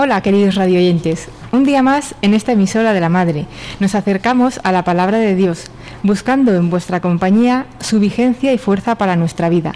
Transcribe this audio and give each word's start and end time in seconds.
Hola 0.00 0.20
queridos 0.20 0.54
radioyentes, 0.54 1.26
un 1.50 1.64
día 1.64 1.82
más 1.82 2.14
en 2.22 2.32
esta 2.32 2.52
emisora 2.52 2.92
de 2.92 3.00
la 3.00 3.08
Madre 3.08 3.46
nos 3.80 3.96
acercamos 3.96 4.60
a 4.62 4.70
la 4.70 4.84
palabra 4.84 5.18
de 5.18 5.34
Dios, 5.34 5.72
buscando 6.04 6.54
en 6.54 6.70
vuestra 6.70 7.00
compañía 7.00 7.66
su 7.80 7.98
vigencia 7.98 8.52
y 8.52 8.58
fuerza 8.58 8.94
para 8.94 9.16
nuestra 9.16 9.48
vida, 9.48 9.72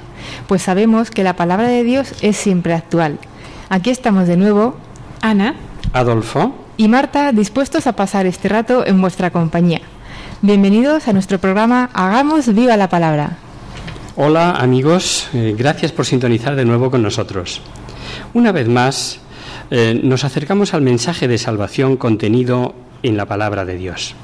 pues 0.47 0.62
sabemos 0.62 1.11
que 1.11 1.25
la 1.25 1.34
palabra 1.34 1.67
de 1.67 1.83
Dios 1.83 2.15
es 2.23 2.37
siempre 2.37 2.73
actual. 2.73 3.19
Aquí 3.69 3.91
estamos 3.91 4.28
de 4.28 4.37
nuevo, 4.37 4.77
Ana, 5.23 5.56
Adolfo, 5.93 6.55
y 6.77 6.87
Marta 6.87 7.33
dispuestos 7.33 7.89
a 7.89 7.97
pasar 7.97 8.25
este 8.27 8.48
rato 8.48 8.87
en 8.87 9.00
vuestra 9.00 9.33
compañía. 9.33 9.81
Bienvenidos 10.41 11.09
a 11.09 11.12
nuestro 11.12 11.41
programa 11.41 11.91
Hagamos 11.95 12.55
viva 12.55 12.77
la 12.77 12.89
palabra. 12.89 13.39
hola 14.15 14.53
amigos, 14.53 15.27
eh, 15.34 15.56
gracias 15.59 15.91
por 15.91 16.06
sintonizar 16.06 16.55
de 16.55 16.65
nuevo 16.65 16.93
con 16.93 17.03
nosotros. 17.03 17.61
Una 18.34 18.53
vez 18.53 18.69
más, 18.69 19.19
eh, 19.75 19.98
nos 20.03 20.25
acercamos 20.25 20.75
al 20.75 20.83
mensaje 20.83 21.28
de 21.28 21.39
salvación 21.39 21.97
contenido 21.97 22.75
en 23.03 23.17
la 23.17 23.25
palabra 23.25 23.65
de 23.65 23.78
Dios. 23.78 24.15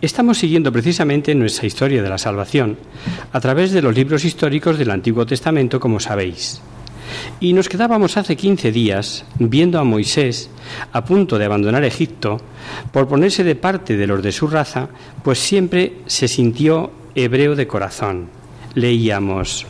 Estamos 0.00 0.38
siguiendo 0.38 0.70
precisamente 0.70 1.34
nuestra 1.34 1.66
historia 1.66 2.00
de 2.00 2.08
la 2.08 2.16
salvación 2.16 2.78
a 3.32 3.40
través 3.40 3.72
de 3.72 3.82
los 3.82 3.96
libros 3.96 4.24
históricos 4.24 4.78
del 4.78 4.92
Antiguo 4.92 5.26
Testamento, 5.26 5.80
como 5.80 5.98
sabéis. 5.98 6.60
Y 7.40 7.54
nos 7.54 7.68
quedábamos 7.68 8.16
hace 8.16 8.36
15 8.36 8.70
días 8.70 9.24
viendo 9.40 9.80
a 9.80 9.84
Moisés 9.84 10.48
a 10.92 11.04
punto 11.04 11.38
de 11.38 11.44
abandonar 11.44 11.82
Egipto 11.82 12.36
por 12.92 13.08
ponerse 13.08 13.42
de 13.42 13.56
parte 13.56 13.96
de 13.96 14.06
los 14.06 14.22
de 14.22 14.30
su 14.30 14.46
raza, 14.46 14.90
pues 15.24 15.40
siempre 15.40 15.94
se 16.06 16.28
sintió 16.28 16.92
hebreo 17.16 17.56
de 17.56 17.66
corazón. 17.66 18.28
Leíamos, 18.74 19.66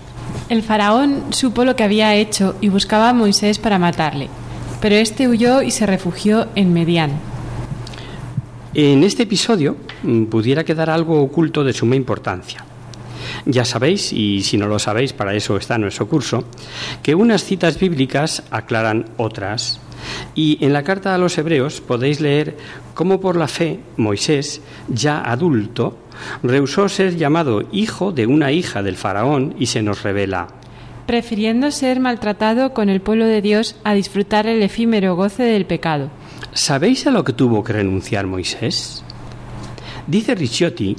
el 0.49 0.63
faraón 0.63 1.33
supo 1.33 1.65
lo 1.65 1.77
que 1.77 1.85
había 1.85 2.15
hecho 2.15 2.57
y 2.61 2.69
buscaba 2.69 3.09
a 3.09 3.15
Moisés 3.15 3.59
para 3.59 3.79
matarle, 3.79 4.29
pero 4.81 4.97
éste 4.97 5.29
huyó 5.29 5.63
y 5.63 5.71
se 5.71 5.87
refugió 5.87 6.49
en 6.55 6.73
Medián. 6.73 7.13
En 8.75 9.05
este 9.05 9.23
episodio 9.23 9.77
mm, 10.03 10.25
pudiera 10.25 10.65
quedar 10.65 10.91
algo 10.91 11.23
oculto 11.23 11.65
de 11.65 11.73
suma 11.73 11.97
importancia. 11.97 12.65
Ya 13.47 13.65
sabéis, 13.65 14.13
y 14.13 14.43
si 14.43 14.59
no 14.59 14.67
lo 14.67 14.79
sabéis, 14.79 15.13
para 15.13 15.35
eso 15.35 15.57
está 15.57 15.79
nuestro 15.79 16.09
curso, 16.09 16.45
que 17.03 17.15
unas 17.15 17.45
citas 17.45 17.79
bíblicas 17.79 18.43
aclaran 18.51 19.07
otras. 19.17 19.81
Y 20.35 20.65
en 20.65 20.73
la 20.73 20.83
carta 20.83 21.15
a 21.15 21.19
los 21.19 21.39
hebreos 21.39 21.81
podéis 21.81 22.21
leer 22.21 22.57
cómo 22.95 23.21
por 23.21 23.37
la 23.37 23.49
fe 23.49 23.81
Moisés, 23.97 24.61
ya 24.89 25.21
adulto, 25.21 25.97
rehusó 26.43 26.89
ser 26.89 27.17
llamado 27.17 27.63
hijo 27.73 28.13
de 28.13 28.27
una 28.27 28.53
hija 28.53 28.83
del 28.83 28.97
faraón 28.97 29.55
y 29.59 29.67
se 29.67 29.83
nos 29.83 30.03
revela. 30.03 30.49
Prefiriendo 31.07 31.71
ser 31.71 32.01
maltratado 32.01 32.75
con 32.75 32.89
el 32.89 33.01
pueblo 33.01 33.27
de 33.27 33.41
Dios 33.41 33.77
a 33.85 33.95
disfrutar 33.95 34.47
el 34.47 34.63
efímero 34.63 35.17
goce 35.17 35.45
del 35.45 35.67
pecado. 35.67 36.11
¿Sabéis 36.53 37.07
a 37.07 37.11
lo 37.11 37.25
que 37.25 37.33
tuvo 37.33 37.63
que 37.63 37.73
renunciar 37.73 38.27
Moisés? 38.27 39.05
Dice 40.07 40.35
Ricciotti 40.35 40.97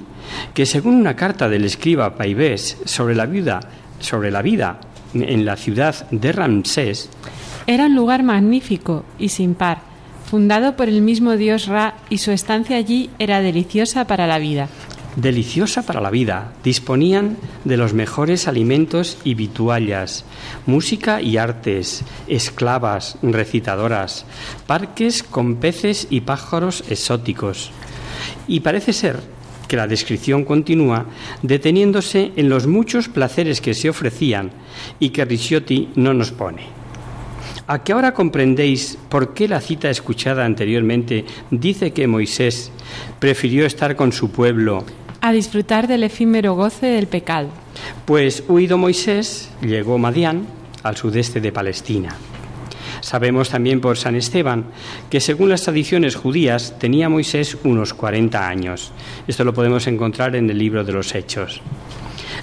que 0.54 0.66
según 0.66 0.96
una 0.96 1.16
carta 1.16 1.48
del 1.50 1.66
escriba 1.66 2.16
Paivés 2.16 2.78
sobre 2.86 3.16
la 3.16 3.26
vida, 3.26 3.62
sobre 4.00 4.32
la 4.32 4.42
vida 4.42 4.80
en 5.14 5.46
la 5.46 5.56
ciudad 5.56 6.10
de 6.12 6.32
Ramsés, 6.32 7.10
Era 7.66 7.86
un 7.86 7.96
lugar 7.96 8.24
magnífico 8.24 9.04
y 9.20 9.30
sin 9.30 9.56
par, 9.56 9.80
fundado 10.30 10.76
por 10.76 10.90
el 10.90 11.02
mismo 11.02 11.38
dios 11.38 11.68
Ra 11.68 11.96
y 12.10 12.20
su 12.20 12.32
estancia 12.32 12.78
allí 12.78 13.10
era 13.20 13.42
deliciosa 13.42 14.06
para 14.06 14.28
la 14.28 14.40
vida. 14.40 14.68
Deliciosa 15.18 15.84
para 15.84 16.00
la 16.00 16.12
vida, 16.12 16.54
disponían 16.64 17.38
de 17.66 17.76
los 17.76 17.94
mejores 17.94 18.48
alimentos 18.48 19.18
y 19.24 19.34
vituallas, 19.34 20.24
música 20.66 21.22
y 21.22 21.38
artes, 21.38 22.04
esclavas, 22.28 23.18
recitadoras, 23.24 24.26
parques 24.68 25.24
con 25.24 25.56
peces 25.56 26.08
y 26.10 26.22
pájaros 26.22 26.84
exóticos. 26.90 27.72
Y 28.48 28.62
parece 28.62 28.94
ser 28.94 29.20
que 29.68 29.76
la 29.76 29.88
descripción 29.88 30.46
continúa 30.46 31.08
deteniéndose 31.42 32.32
en 32.36 32.48
los 32.48 32.68
muchos 32.68 33.10
placeres 33.10 33.60
que 33.60 33.74
se 33.74 33.90
ofrecían 33.90 34.52
y 35.00 35.10
que 35.10 35.26
Ricciotti 35.26 35.90
no 35.96 36.14
nos 36.14 36.32
pone. 36.32 36.62
¿A 37.66 37.84
qué 37.84 37.92
ahora 37.92 38.14
comprendéis 38.14 38.98
por 39.10 39.34
qué 39.34 39.48
la 39.48 39.60
cita 39.60 39.90
escuchada 39.90 40.46
anteriormente 40.46 41.26
dice 41.52 41.92
que 41.92 42.08
Moisés 42.08 42.72
prefirió 43.20 43.66
estar 43.66 43.98
con 43.98 44.14
su 44.14 44.32
pueblo 44.32 44.86
A 45.28 45.34
disfrutar 45.34 45.90
del 45.90 46.04
efímero 46.04 46.56
goce 46.56 46.86
del 46.86 47.08
pecado. 47.08 47.50
Pues 48.06 48.46
huido 48.48 48.78
Moisés, 48.78 49.50
llegó 49.62 49.98
Madián 49.98 50.48
al 50.84 50.96
sudeste 50.96 51.42
de 51.42 51.52
Palestina. 51.52 52.16
Sabemos 53.02 53.50
también 53.50 53.82
por 53.82 53.98
San 53.98 54.16
Esteban 54.16 54.68
que 55.10 55.20
según 55.20 55.50
las 55.50 55.64
tradiciones 55.64 56.16
judías 56.16 56.80
tenía 56.80 57.10
Moisés 57.10 57.58
unos 57.66 57.94
40 57.94 58.48
años. 58.48 58.94
Esto 59.28 59.44
lo 59.44 59.54
podemos 59.54 59.86
encontrar 59.88 60.34
en 60.38 60.50
el 60.50 60.58
libro 60.58 60.86
de 60.86 60.94
los 60.94 61.14
Hechos. 61.14 61.60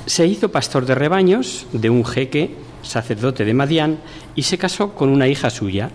Se 0.05 0.27
hizo 0.27 0.53
pastor 0.53 0.85
de 0.85 0.95
rebaños 0.95 1.67
de 1.73 1.89
un 1.89 2.05
jeque, 2.05 2.55
sacerdote 2.83 3.47
de 3.47 3.55
Madián, 3.55 3.97
y 4.35 4.43
se 4.43 4.59
casó 4.59 4.93
con 4.93 5.09
una 5.09 5.27
hija 5.27 5.49
suya. 5.49 5.89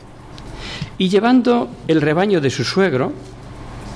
Y 0.97 1.09
llevando 1.09 1.69
el 1.87 2.01
rebaño 2.01 2.41
de 2.41 2.49
su 2.49 2.63
suegro, 2.63 3.13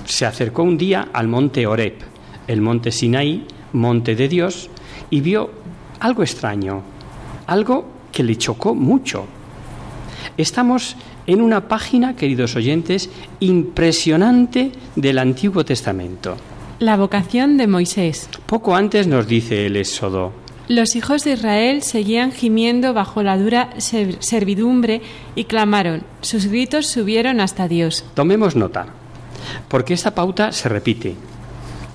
se 0.05 0.27
acercó 0.27 0.61
un 0.61 0.77
día 0.77 1.07
al 1.11 1.27
monte 1.27 1.65
Horeb, 1.65 2.12
el 2.47 2.61
monte 2.61 2.91
Sinaí, 2.91 3.45
monte 3.73 4.15
de 4.15 4.27
Dios, 4.27 4.69
y 5.09 5.21
vio 5.21 5.49
algo 5.99 6.23
extraño, 6.23 6.81
algo 7.47 7.85
que 8.11 8.23
le 8.23 8.35
chocó 8.37 8.75
mucho. 8.75 9.25
Estamos 10.37 10.95
en 11.27 11.41
una 11.41 11.67
página, 11.67 12.15
queridos 12.15 12.55
oyentes, 12.55 13.09
impresionante 13.39 14.71
del 14.95 15.19
Antiguo 15.19 15.63
Testamento. 15.65 16.35
La 16.79 16.97
vocación 16.97 17.57
de 17.57 17.67
Moisés. 17.67 18.29
Poco 18.45 18.75
antes 18.75 19.07
nos 19.07 19.27
dice 19.27 19.65
el 19.65 19.75
Éxodo, 19.77 20.33
Los 20.67 20.95
hijos 20.95 21.23
de 21.25 21.33
Israel 21.33 21.81
seguían 21.81 22.31
gimiendo 22.31 22.93
bajo 22.93 23.21
la 23.21 23.37
dura 23.37 23.69
ser- 23.79 24.15
servidumbre 24.23 25.01
y 25.35 25.43
clamaron. 25.43 26.03
Sus 26.21 26.45
gritos 26.47 26.87
subieron 26.87 27.41
hasta 27.41 27.67
Dios. 27.67 28.05
Tomemos 28.13 28.55
nota, 28.55 28.87
porque 29.67 29.93
esta 29.93 30.15
pauta 30.15 30.51
se 30.53 30.69
repite. 30.69 31.15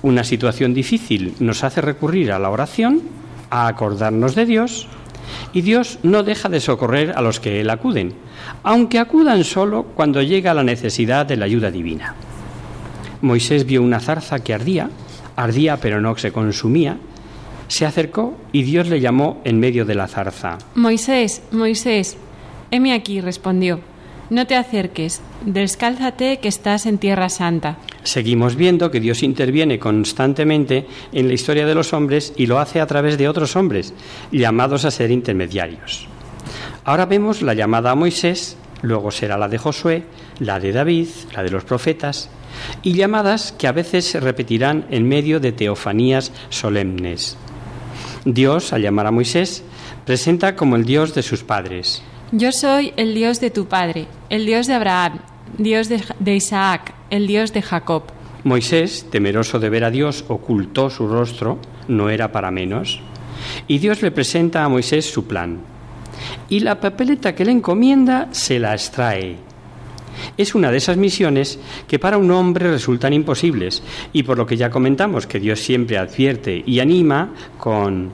Una 0.01 0.23
situación 0.23 0.73
difícil 0.73 1.35
nos 1.39 1.63
hace 1.63 1.81
recurrir 1.81 2.31
a 2.31 2.39
la 2.39 2.49
oración, 2.49 3.01
a 3.49 3.67
acordarnos 3.67 4.33
de 4.35 4.45
Dios, 4.45 4.87
y 5.53 5.61
Dios 5.61 5.99
no 6.03 6.23
deja 6.23 6.49
de 6.49 6.59
socorrer 6.59 7.13
a 7.15 7.21
los 7.21 7.39
que 7.39 7.59
Él 7.59 7.69
acuden, 7.69 8.13
aunque 8.63 8.99
acudan 8.99 9.43
solo 9.43 9.83
cuando 9.83 10.21
llega 10.21 10.53
la 10.53 10.63
necesidad 10.63 11.25
de 11.25 11.37
la 11.37 11.45
ayuda 11.45 11.69
divina. 11.69 12.15
Moisés 13.21 13.65
vio 13.65 13.83
una 13.83 13.99
zarza 13.99 14.39
que 14.39 14.53
ardía, 14.53 14.89
ardía 15.35 15.77
pero 15.77 15.99
no 15.99 16.15
se 16.17 16.31
consumía, 16.31 16.97
se 17.67 17.85
acercó 17.85 18.37
y 18.51 18.63
Dios 18.63 18.87
le 18.87 19.01
llamó 19.01 19.41
en 19.43 19.59
medio 19.59 19.85
de 19.85 19.95
la 19.95 20.07
zarza. 20.07 20.57
Moisés, 20.75 21.41
Moisés, 21.51 22.17
heme 22.71 22.93
aquí, 22.93 23.19
respondió. 23.21 23.81
No 24.29 24.45
te 24.45 24.55
acerques, 24.55 25.21
descálzate 25.43 26.37
que 26.37 26.49
estás 26.49 26.85
en 26.85 26.99
tierra 26.99 27.29
santa. 27.29 27.77
Seguimos 28.03 28.55
viendo 28.55 28.91
que 28.91 28.99
Dios 28.99 29.23
interviene 29.23 29.79
constantemente 29.79 30.85
en 31.11 31.27
la 31.27 31.33
historia 31.33 31.65
de 31.65 31.73
los 31.73 31.93
hombres 31.93 32.33
y 32.37 32.45
lo 32.45 32.59
hace 32.59 32.79
a 32.79 32.85
través 32.85 33.17
de 33.17 33.27
otros 33.27 33.55
hombres, 33.55 33.93
llamados 34.31 34.85
a 34.85 34.91
ser 34.91 35.09
intermediarios. 35.09 36.07
Ahora 36.85 37.07
vemos 37.07 37.41
la 37.41 37.55
llamada 37.55 37.89
a 37.89 37.95
Moisés, 37.95 38.55
luego 38.83 39.09
será 39.09 39.35
la 39.35 39.47
de 39.47 39.57
Josué, 39.57 40.03
la 40.39 40.59
de 40.59 40.73
David, 40.73 41.07
la 41.33 41.41
de 41.41 41.49
los 41.49 41.63
profetas, 41.63 42.29
y 42.83 42.93
llamadas 42.93 43.51
que 43.51 43.67
a 43.67 43.71
veces 43.71 44.05
se 44.05 44.19
repetirán 44.19 44.85
en 44.91 45.07
medio 45.07 45.39
de 45.39 45.53
teofanías 45.53 46.31
solemnes. 46.49 47.35
Dios, 48.25 48.73
al 48.73 48.83
llamar 48.83 49.07
a 49.07 49.11
Moisés, 49.11 49.63
presenta 50.05 50.55
como 50.55 50.75
el 50.75 50.85
Dios 50.85 51.15
de 51.15 51.23
sus 51.23 51.43
padres. 51.43 52.03
Yo 52.31 52.51
soy 52.51 52.93
el 52.95 53.15
Dios 53.15 53.39
de 53.39 53.49
tu 53.49 53.65
padre, 53.65 54.05
el 54.29 54.45
Dios 54.45 54.67
de 54.67 54.75
Abraham, 54.75 55.17
Dios 55.57 55.89
de, 55.89 56.03
de 56.19 56.35
Isaac, 56.35 56.93
el 57.09 57.25
Dios 57.25 57.53
de 57.53 57.63
Jacob. 57.63 58.03
Moisés, 58.43 59.07
temeroso 59.09 59.57
de 59.57 59.69
ver 59.71 59.83
a 59.83 59.89
Dios, 59.89 60.25
ocultó 60.27 60.91
su 60.91 61.07
rostro, 61.07 61.57
no 61.87 62.11
era 62.11 62.31
para 62.31 62.51
menos, 62.51 63.01
y 63.67 63.79
Dios 63.79 64.03
le 64.03 64.11
presenta 64.11 64.63
a 64.63 64.69
Moisés 64.69 65.11
su 65.11 65.25
plan. 65.25 65.61
Y 66.49 66.59
la 66.59 66.79
papeleta 66.79 67.33
que 67.33 67.45
le 67.45 67.51
encomienda 67.51 68.27
se 68.29 68.59
la 68.59 68.73
extrae. 68.73 69.37
Es 70.37 70.53
una 70.53 70.69
de 70.69 70.77
esas 70.77 70.97
misiones 70.97 71.57
que 71.87 71.97
para 71.97 72.19
un 72.19 72.29
hombre 72.29 72.69
resultan 72.69 73.13
imposibles, 73.13 73.81
y 74.13 74.21
por 74.21 74.37
lo 74.37 74.45
que 74.45 74.55
ya 74.55 74.69
comentamos 74.69 75.25
que 75.25 75.39
Dios 75.39 75.61
siempre 75.61 75.97
advierte 75.97 76.63
y 76.63 76.79
anima 76.79 77.33
con 77.57 78.11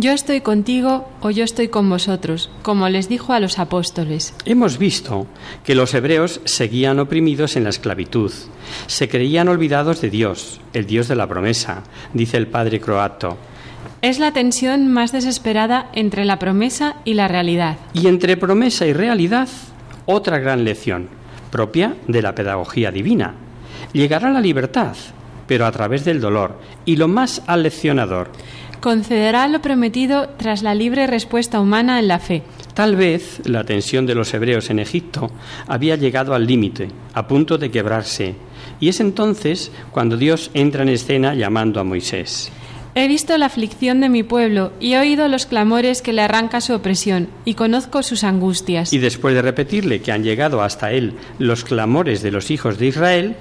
Yo 0.00 0.12
estoy 0.12 0.40
contigo 0.40 1.06
o 1.20 1.28
yo 1.28 1.44
estoy 1.44 1.68
con 1.68 1.90
vosotros, 1.90 2.48
como 2.62 2.88
les 2.88 3.10
dijo 3.10 3.34
a 3.34 3.38
los 3.38 3.58
apóstoles. 3.58 4.32
Hemos 4.46 4.78
visto 4.78 5.26
que 5.62 5.74
los 5.74 5.92
hebreos 5.92 6.40
seguían 6.46 6.98
oprimidos 7.00 7.54
en 7.56 7.64
la 7.64 7.68
esclavitud, 7.68 8.32
se 8.86 9.10
creían 9.10 9.48
olvidados 9.48 10.00
de 10.00 10.08
Dios, 10.08 10.58
el 10.72 10.86
Dios 10.86 11.06
de 11.08 11.16
la 11.16 11.26
promesa, 11.26 11.82
dice 12.14 12.38
el 12.38 12.46
padre 12.46 12.80
croato, 12.80 13.36
Es 14.00 14.18
la 14.18 14.32
tensión 14.32 14.88
más 14.88 15.12
desesperada 15.12 15.90
entre 15.92 16.24
la 16.24 16.38
promesa 16.38 16.96
y 17.04 17.12
la 17.12 17.28
realidad. 17.28 17.76
y 17.92 18.06
entre 18.06 18.38
promesa 18.38 18.86
y 18.86 18.94
realidad, 18.94 19.50
otra 20.06 20.38
gran 20.38 20.64
lección, 20.64 21.10
propia 21.50 21.94
de 22.08 22.22
la 22.22 22.34
pedagogía 22.34 22.90
divina. 22.90 23.34
Llegará 23.92 24.30
la 24.30 24.40
libertad, 24.40 24.96
pero 25.46 25.66
a 25.66 25.72
través 25.72 26.06
del 26.06 26.22
dolor, 26.22 26.58
y 26.86 26.96
lo 26.96 27.06
más 27.08 27.42
aleccionador, 27.46 28.30
Concederá 28.80 29.46
lo 29.46 29.60
prometido 29.60 30.30
tras 30.38 30.62
la 30.62 30.74
libre 30.74 31.06
respuesta 31.06 31.60
humana 31.60 31.98
en 31.98 32.08
la 32.08 32.18
fe. 32.18 32.42
Tal 32.72 32.96
vez 32.96 33.42
la 33.44 33.64
tensión 33.64 34.06
de 34.06 34.14
los 34.14 34.32
hebreos 34.32 34.70
en 34.70 34.78
Egipto 34.78 35.30
había 35.66 35.96
llegado 35.96 36.34
al 36.34 36.46
límite, 36.46 36.88
a 37.12 37.28
punto 37.28 37.58
de 37.58 37.70
quebrarse, 37.70 38.36
y 38.80 38.88
es 38.88 39.00
entonces 39.00 39.70
cuando 39.90 40.16
Dios 40.16 40.50
entra 40.54 40.82
en 40.82 40.88
escena 40.88 41.34
llamando 41.34 41.78
a 41.78 41.84
Moisés. 41.84 42.50
He 42.94 43.06
visto 43.06 43.36
la 43.38 43.46
aflicción 43.46 44.00
de 44.00 44.08
mi 44.08 44.24
pueblo 44.24 44.72
y 44.80 44.94
he 44.94 44.98
oído 44.98 45.28
los 45.28 45.46
clamores 45.46 46.02
que 46.02 46.12
le 46.12 46.22
arranca 46.22 46.60
su 46.60 46.74
opresión 46.74 47.28
y 47.44 47.54
conozco 47.54 48.02
sus 48.02 48.24
angustias. 48.24 48.92
Y 48.92 48.98
después 48.98 49.34
de 49.34 49.42
repetirle 49.42 50.00
que 50.00 50.10
han 50.10 50.24
llegado 50.24 50.62
hasta 50.62 50.90
él 50.90 51.14
los 51.38 51.64
clamores 51.64 52.20
de 52.22 52.32
los 52.32 52.50
hijos 52.50 52.78
de 52.78 52.86
Israel, 52.86 53.36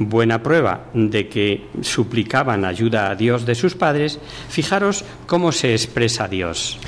buena 0.00 0.42
prueba 0.42 0.86
de 0.94 1.28
que 1.28 1.68
suplicaban 1.82 2.64
ayuda 2.64 3.10
a 3.10 3.14
Dios 3.14 3.46
de 3.46 3.54
sus 3.54 3.74
padres, 3.76 4.18
fijaros 4.48 5.04
cómo 5.26 5.52
se 5.52 5.72
expresa 5.72 6.26
Dios. 6.26 6.78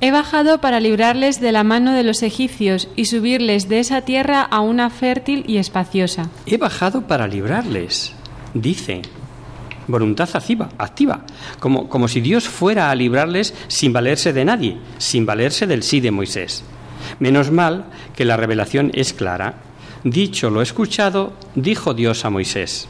He 0.00 0.10
bajado 0.10 0.60
para 0.60 0.80
librarles 0.80 1.40
de 1.40 1.52
la 1.52 1.62
mano 1.62 1.92
de 1.92 2.02
los 2.02 2.24
egipcios 2.24 2.88
y 2.96 3.04
subirles 3.04 3.68
de 3.68 3.78
esa 3.78 4.00
tierra 4.00 4.42
a 4.42 4.60
una 4.60 4.90
fértil 4.90 5.44
y 5.46 5.58
espaciosa. 5.58 6.28
He 6.46 6.56
bajado 6.56 7.06
para 7.06 7.28
librarles, 7.28 8.12
dice. 8.52 9.02
Voluntad 9.86 10.28
activa, 10.34 10.70
activa, 10.78 11.24
como, 11.58 11.88
como 11.88 12.08
si 12.08 12.20
Dios 12.20 12.48
fuera 12.48 12.90
a 12.90 12.94
librarles 12.94 13.54
sin 13.68 13.92
valerse 13.92 14.32
de 14.32 14.44
nadie, 14.44 14.78
sin 14.98 15.26
valerse 15.26 15.66
del 15.66 15.82
sí 15.82 16.00
de 16.00 16.10
Moisés. 16.10 16.64
Menos 17.18 17.50
mal 17.50 17.84
que 18.16 18.24
la 18.24 18.36
revelación 18.36 18.90
es 18.94 19.12
clara. 19.12 19.56
Dicho 20.04 20.50
lo 20.50 20.62
escuchado, 20.62 21.32
dijo 21.54 21.94
Dios 21.94 22.24
a 22.24 22.30
Moisés. 22.30 22.88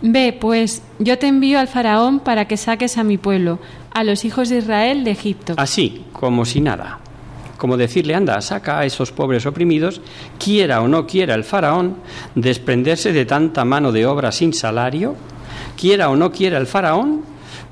Ve, 0.00 0.36
pues, 0.38 0.82
yo 0.98 1.18
te 1.18 1.26
envío 1.26 1.58
al 1.58 1.68
faraón 1.68 2.20
para 2.20 2.46
que 2.46 2.56
saques 2.56 2.98
a 2.98 3.04
mi 3.04 3.18
pueblo, 3.18 3.58
a 3.92 4.04
los 4.04 4.24
hijos 4.24 4.48
de 4.48 4.58
Israel 4.58 5.04
de 5.04 5.10
Egipto. 5.10 5.54
Así, 5.56 6.04
como 6.12 6.44
si 6.44 6.60
nada. 6.60 7.00
Como 7.56 7.76
decirle, 7.76 8.14
anda, 8.14 8.40
saca 8.40 8.78
a 8.78 8.84
esos 8.84 9.12
pobres 9.12 9.46
oprimidos, 9.46 10.00
quiera 10.38 10.82
o 10.82 10.88
no 10.88 11.06
quiera 11.06 11.34
el 11.34 11.44
faraón, 11.44 11.96
desprenderse 12.34 13.12
de 13.12 13.24
tanta 13.24 13.64
mano 13.64 13.92
de 13.92 14.04
obra 14.04 14.32
sin 14.32 14.52
salario, 14.52 15.16
quiera 15.78 16.10
o 16.10 16.16
no 16.16 16.32
quiera 16.32 16.58
el 16.58 16.66
faraón, 16.66 17.22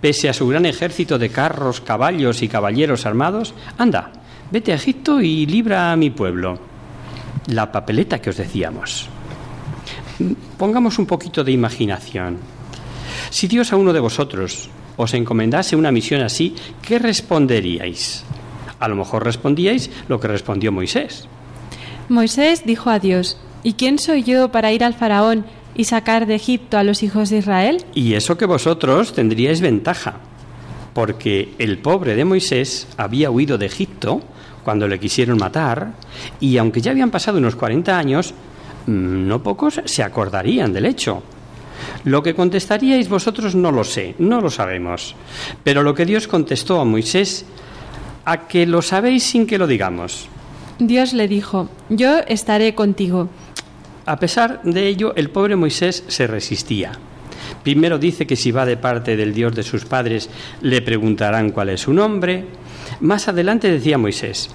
pese 0.01 0.29
a 0.29 0.33
su 0.33 0.49
gran 0.49 0.65
ejército 0.65 1.19
de 1.19 1.31
carros, 1.31 1.81
caballos 1.81 2.43
y 2.43 2.49
caballeros 2.49 3.05
armados, 3.05 3.55
anda, 3.77 4.11
vete 4.51 4.73
a 4.73 4.77
Egipto 4.77 5.21
y 5.21 5.47
libra 5.47 5.93
a 5.93 5.97
mi 5.97 6.11
pueblo. 6.11 6.72
La 7.47 7.73
papeleta 7.73 8.21
que 8.21 8.31
os 8.31 8.37
decíamos. 8.37 9.09
Pongamos 10.59 10.99
un 10.99 11.07
poquito 11.07 11.43
de 11.43 11.53
imaginación. 11.53 12.39
Si 13.31 13.49
Dios 13.49 13.73
a 13.73 13.77
uno 13.77 13.93
de 13.93 14.01
vosotros 14.01 14.69
os 14.97 15.15
encomendase 15.15 15.75
una 15.75 15.91
misión 15.91 16.23
así, 16.23 16.55
¿qué 16.83 16.99
responderíais? 16.99 18.25
A 18.79 18.89
lo 18.89 18.97
mejor 18.97 19.25
respondíais 19.25 19.91
lo 20.09 20.21
que 20.21 20.29
respondió 20.29 20.71
Moisés. 20.73 21.29
Moisés 22.09 22.65
dijo 22.67 22.91
a 22.91 22.99
Dios, 22.99 23.39
¿y 23.63 23.75
quién 23.75 23.99
soy 23.99 24.23
yo 24.23 24.51
para 24.51 24.73
ir 24.73 24.85
al 24.85 24.95
faraón 24.95 25.47
y 25.75 25.85
sacar 25.85 26.27
de 26.27 26.35
Egipto 26.35 26.77
a 26.77 26.83
los 26.83 27.03
hijos 27.03 27.31
de 27.31 27.39
Israel? 27.39 27.85
Y 27.95 28.15
eso 28.15 28.37
que 28.37 28.45
vosotros 28.45 29.15
tendríais 29.15 29.61
ventaja, 29.61 30.17
porque 30.93 31.55
el 31.59 31.79
pobre 31.79 32.15
de 32.15 32.25
Moisés 32.25 32.87
había 32.97 33.31
huido 33.31 33.57
de 33.57 33.67
Egipto 33.67 34.21
cuando 34.65 34.89
le 34.89 34.99
quisieron 34.99 35.39
matar, 35.39 35.93
y 36.41 36.57
aunque 36.59 36.81
ya 36.81 36.91
habían 36.91 37.11
pasado 37.11 37.39
unos 37.39 37.57
40 37.57 37.97
años, 37.97 38.35
mm, 38.87 39.27
no 39.27 39.43
pocos 39.43 39.81
se 39.85 40.03
acordarían 40.03 40.73
del 40.73 40.87
hecho. 40.87 41.23
Lo 42.05 42.23
que 42.23 42.35
contestaríais 42.35 43.09
vosotros 43.09 43.55
no 43.55 43.71
lo 43.71 43.85
sé, 43.85 44.15
no 44.19 44.41
lo 44.41 44.51
sabemos. 44.51 45.15
Pero 45.65 45.83
lo 45.83 45.95
que 45.95 46.07
Dios 46.07 46.29
contestó 46.29 46.81
a 46.81 46.85
Moisés, 46.85 47.45
a 48.25 48.47
que 48.47 48.67
lo 48.67 48.83
sabéis 48.83 49.25
sin 49.25 49.47
que 49.47 49.59
lo 49.59 49.67
digamos. 49.67 50.29
Dios 50.79 51.13
le 51.13 51.29
dijo, 51.29 51.69
yo 51.89 52.19
estaré 52.27 52.75
contigo. 52.75 53.29
A 54.07 54.19
pesar 54.19 54.63
de 54.63 54.89
ello, 54.89 55.15
el 55.15 55.31
pobre 55.31 55.55
Moisés 55.55 56.03
se 56.09 56.27
resistía. 56.27 56.93
Primero 57.63 57.99
dice 57.99 58.27
que 58.27 58.37
si 58.37 58.51
va 58.51 58.67
de 58.67 58.77
parte 58.77 59.17
del 59.17 59.33
Dios 59.33 59.55
de 59.55 59.63
sus 59.63 59.85
padres, 59.85 60.29
le 60.61 60.83
preguntarán 60.83 61.51
cuál 61.51 61.69
es 61.69 61.83
su 61.83 61.93
nombre. 61.93 62.45
Más 63.03 63.27
adelante 63.27 63.69
decía 63.69 63.99
Moisés, 63.99 64.49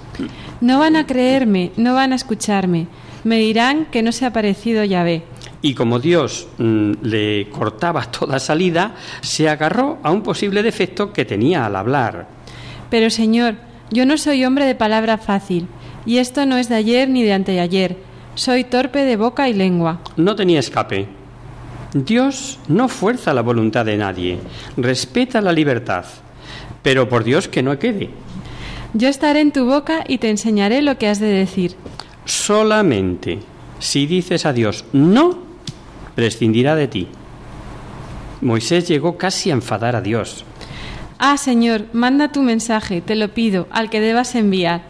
No 0.61 0.79
van 0.79 0.95
a 0.95 1.05
creerme, 1.05 1.71
no 1.75 1.93
van 1.93 2.13
a 2.13 2.15
escucharme. 2.15 2.87
Me 3.25 3.37
dirán 3.39 3.87
que 3.91 4.01
no 4.01 4.11
se 4.13 4.25
ha 4.25 4.31
parecido 4.31 4.83
Yahvé. 4.85 5.23
y 5.61 5.73
como 5.73 5.99
Dios 5.99 6.47
mm, 6.57 6.93
le 7.01 7.49
cortaba 7.49 8.03
toda 8.09 8.39
salida, 8.39 8.95
se 9.21 9.49
agarró 9.49 9.97
a 10.01 10.11
un 10.11 10.21
posible 10.21 10.63
defecto 10.63 11.11
que 11.11 11.25
tenía 11.25 11.65
al 11.65 11.75
hablar. 11.75 12.27
Pero 12.89 13.09
Señor, 13.09 13.55
yo 13.91 14.05
no 14.05 14.17
soy 14.17 14.45
hombre 14.45 14.65
de 14.65 14.75
palabra 14.75 15.17
fácil, 15.17 15.67
y 16.05 16.19
esto 16.19 16.45
no 16.45 16.55
es 16.57 16.69
de 16.69 16.75
ayer 16.75 17.09
ni 17.09 17.23
de 17.23 17.33
anteayer. 17.33 17.97
Soy 18.35 18.63
torpe 18.63 18.99
de 19.03 19.17
boca 19.17 19.49
y 19.49 19.53
lengua. 19.53 19.99
No 20.15 20.35
tenía 20.37 20.59
escape. 20.59 21.07
Dios 21.93 22.59
no 22.69 22.87
fuerza 22.87 23.33
la 23.33 23.41
voluntad 23.41 23.83
de 23.83 23.97
nadie, 23.97 24.39
respeta 24.77 25.41
la 25.41 25.51
libertad, 25.51 26.05
pero 26.81 27.09
por 27.09 27.25
Dios 27.25 27.49
que 27.49 27.63
no 27.63 27.77
quede. 27.77 28.09
Yo 28.97 29.09
estaré 29.09 29.41
en 29.41 29.51
tu 29.51 29.65
boca 29.65 30.03
y 30.07 30.17
te 30.17 30.27
enseñaré 30.27 30.81
lo 30.81 30.97
que 30.97 31.07
has 31.07 31.19
de 31.19 31.27
decir. 31.27 31.75
Solamente 32.25 33.37
si 33.77 34.07
dices 34.07 34.47
a 34.47 34.53
Dios 34.53 34.85
no, 34.91 35.37
prescindirá 36.15 36.75
de 36.75 36.87
ti. 36.87 37.07
Moisés 38.41 38.87
llegó 38.87 39.15
casi 39.19 39.51
a 39.51 39.53
enfadar 39.53 39.95
a 39.95 40.01
Dios. 40.01 40.45
Ah, 41.19 41.37
Señor, 41.37 41.85
manda 41.93 42.31
tu 42.31 42.41
mensaje, 42.41 43.01
te 43.01 43.15
lo 43.15 43.35
pido, 43.35 43.67
al 43.69 43.91
que 43.91 44.01
debas 44.01 44.33
enviar. 44.33 44.81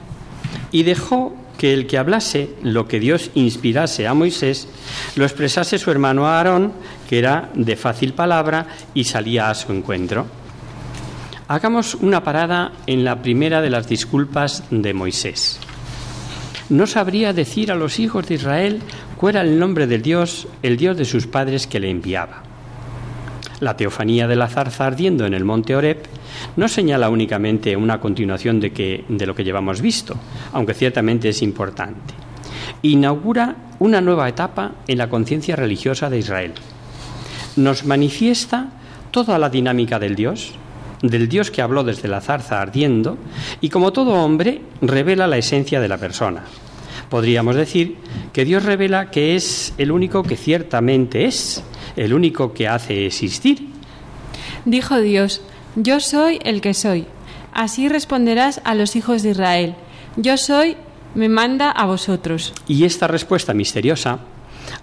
y 0.71 0.83
dejó 0.83 1.35
que 1.57 1.73
el 1.73 1.85
que 1.85 1.97
hablase 1.97 2.51
lo 2.63 2.87
que 2.87 3.01
Dios 3.01 3.31
inspirase 3.33 4.07
a 4.07 4.13
Moisés 4.13 4.67
lo 5.15 5.25
expresase 5.25 5.79
su 5.79 5.91
hermano 5.91 6.27
Aarón, 6.27 6.71
que 7.09 7.19
era 7.19 7.49
de 7.55 7.75
fácil 7.75 8.13
palabra 8.13 8.67
y 8.93 9.03
salía 9.03 9.49
a 9.49 9.55
su 9.55 9.73
encuentro. 9.73 10.27
Hagamos 11.49 11.95
una 11.95 12.25
parada 12.25 12.73
en 12.87 13.05
la 13.05 13.21
primera 13.21 13.61
de 13.61 13.69
las 13.69 13.87
disculpas 13.87 14.65
de 14.69 14.93
Moisés. 14.93 15.61
No 16.69 16.85
sabría 16.87 17.31
decir 17.31 17.71
a 17.71 17.75
los 17.75 17.99
hijos 17.99 18.27
de 18.27 18.35
Israel 18.35 18.81
cuál 19.15 19.35
era 19.35 19.43
el 19.43 19.57
nombre 19.57 19.87
del 19.87 20.01
Dios, 20.01 20.49
el 20.61 20.75
Dios 20.75 20.97
de 20.97 21.05
sus 21.05 21.25
padres 21.25 21.65
que 21.65 21.79
le 21.79 21.89
enviaba. 21.89 22.43
La 23.61 23.77
teofanía 23.77 24.27
de 24.27 24.35
la 24.35 24.49
zarza 24.49 24.87
ardiendo 24.87 25.25
en 25.25 25.33
el 25.33 25.45
monte 25.45 25.73
Oreb 25.73 26.03
no 26.57 26.67
señala 26.67 27.09
únicamente 27.09 27.77
una 27.77 28.01
continuación 28.01 28.59
de, 28.59 28.73
que, 28.73 29.05
de 29.07 29.25
lo 29.25 29.33
que 29.33 29.45
llevamos 29.45 29.81
visto, 29.81 30.17
aunque 30.51 30.73
ciertamente 30.73 31.29
es 31.29 31.41
importante. 31.41 32.13
Inaugura 32.81 33.55
una 33.79 34.01
nueva 34.01 34.27
etapa 34.27 34.73
en 34.85 34.97
la 34.97 35.07
conciencia 35.07 35.55
religiosa 35.55 36.09
de 36.09 36.19
Israel. 36.19 36.53
Nos 37.55 37.85
manifiesta 37.85 38.67
toda 39.11 39.39
la 39.39 39.49
dinámica 39.49 39.97
del 39.97 40.15
Dios, 40.15 40.53
del 41.01 41.29
Dios 41.29 41.51
que 41.51 41.61
habló 41.61 41.83
desde 41.83 42.07
la 42.07 42.21
zarza 42.21 42.61
ardiendo, 42.61 43.17
y 43.61 43.69
como 43.69 43.93
todo 43.93 44.13
hombre 44.13 44.61
revela 44.81 45.27
la 45.27 45.37
esencia 45.37 45.79
de 45.79 45.87
la 45.87 45.97
persona. 45.97 46.43
Podríamos 47.09 47.55
decir 47.55 47.97
que 48.33 48.45
Dios 48.45 48.63
revela 48.63 49.11
que 49.11 49.35
es 49.35 49.73
el 49.77 49.91
único 49.91 50.23
que 50.23 50.35
ciertamente 50.35 51.25
es, 51.25 51.63
el 51.95 52.13
único 52.13 52.53
que 52.53 52.67
hace 52.67 53.05
existir. 53.05 53.69
Dijo 54.65 54.99
Dios, 54.99 55.41
yo 55.75 55.99
soy 55.99 56.39
el 56.43 56.59
que 56.59 56.73
soy. 56.73 57.05
Así 57.53 57.87
responderás 57.87 58.61
a 58.65 58.75
los 58.75 58.95
hijos 58.95 59.23
de 59.23 59.31
Israel. 59.31 59.75
Yo 60.17 60.37
soy, 60.37 60.75
me 61.15 61.29
manda 61.29 61.71
a 61.71 61.85
vosotros. 61.85 62.53
Y 62.67 62.83
esta 62.83 63.07
respuesta 63.07 63.53
misteriosa 63.53 64.19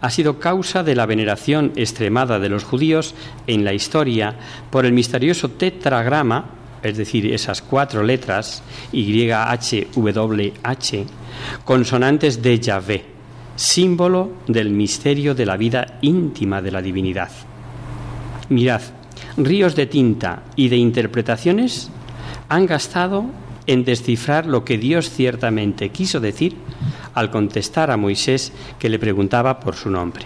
ha 0.00 0.10
sido 0.10 0.38
causa 0.38 0.82
de 0.82 0.94
la 0.94 1.06
veneración 1.06 1.72
extremada 1.76 2.38
de 2.38 2.48
los 2.48 2.64
judíos 2.64 3.14
en 3.46 3.64
la 3.64 3.72
historia 3.72 4.36
por 4.70 4.86
el 4.86 4.92
misterioso 4.92 5.50
tetragrama, 5.50 6.46
es 6.82 6.96
decir, 6.96 7.32
esas 7.32 7.62
cuatro 7.62 8.02
letras, 8.02 8.62
YHWH, 8.92 9.94
consonantes 11.64 12.42
de 12.42 12.60
Yahvé, 12.60 13.04
símbolo 13.56 14.32
del 14.46 14.70
misterio 14.70 15.34
de 15.34 15.46
la 15.46 15.56
vida 15.56 15.98
íntima 16.02 16.60
de 16.60 16.70
la 16.70 16.82
divinidad. 16.82 17.30
Mirad, 18.48 18.82
ríos 19.36 19.74
de 19.74 19.86
tinta 19.86 20.42
y 20.56 20.68
de 20.68 20.76
interpretaciones 20.76 21.90
han 22.48 22.66
gastado 22.66 23.26
en 23.66 23.84
descifrar 23.84 24.46
lo 24.46 24.64
que 24.64 24.78
Dios 24.78 25.10
ciertamente 25.10 25.88
quiso 25.88 26.20
decir 26.20 26.56
al 27.14 27.30
contestar 27.30 27.90
a 27.90 27.96
Moisés 27.96 28.52
que 28.78 28.88
le 28.88 28.98
preguntaba 28.98 29.60
por 29.60 29.76
su 29.76 29.90
nombre. 29.90 30.24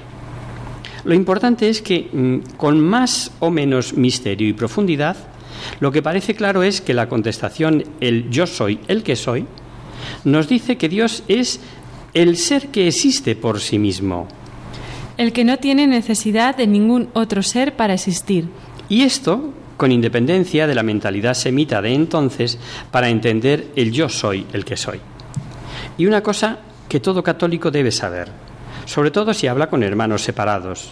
Lo 1.04 1.14
importante 1.14 1.68
es 1.68 1.80
que, 1.80 2.08
mm, 2.12 2.56
con 2.56 2.80
más 2.80 3.30
o 3.40 3.50
menos 3.50 3.94
misterio 3.94 4.48
y 4.48 4.52
profundidad, 4.52 5.16
lo 5.80 5.92
que 5.92 6.02
parece 6.02 6.34
claro 6.34 6.62
es 6.62 6.80
que 6.80 6.94
la 6.94 7.08
contestación, 7.08 7.84
el 8.00 8.30
yo 8.30 8.46
soy, 8.46 8.80
el 8.88 9.02
que 9.02 9.16
soy, 9.16 9.46
nos 10.24 10.48
dice 10.48 10.76
que 10.76 10.88
Dios 10.88 11.22
es 11.28 11.60
el 12.14 12.36
ser 12.36 12.68
que 12.68 12.88
existe 12.88 13.36
por 13.36 13.60
sí 13.60 13.78
mismo. 13.78 14.28
El 15.16 15.32
que 15.32 15.44
no 15.44 15.58
tiene 15.58 15.86
necesidad 15.86 16.56
de 16.56 16.66
ningún 16.66 17.08
otro 17.12 17.42
ser 17.42 17.74
para 17.76 17.94
existir. 17.94 18.48
Y 18.88 19.02
esto 19.02 19.52
con 19.76 19.92
independencia 19.92 20.66
de 20.66 20.74
la 20.74 20.82
mentalidad 20.82 21.34
semita 21.34 21.80
de 21.80 21.94
entonces 21.94 22.58
para 22.90 23.08
entender 23.08 23.68
el 23.76 23.92
yo 23.92 24.08
soy 24.08 24.46
el 24.52 24.64
que 24.64 24.76
soy. 24.76 25.00
Y 25.96 26.06
una 26.06 26.22
cosa 26.22 26.58
que 26.88 27.00
todo 27.00 27.22
católico 27.22 27.70
debe 27.70 27.92
saber, 27.92 28.28
sobre 28.86 29.10
todo 29.10 29.34
si 29.34 29.46
habla 29.46 29.68
con 29.68 29.82
hermanos 29.82 30.22
separados. 30.22 30.90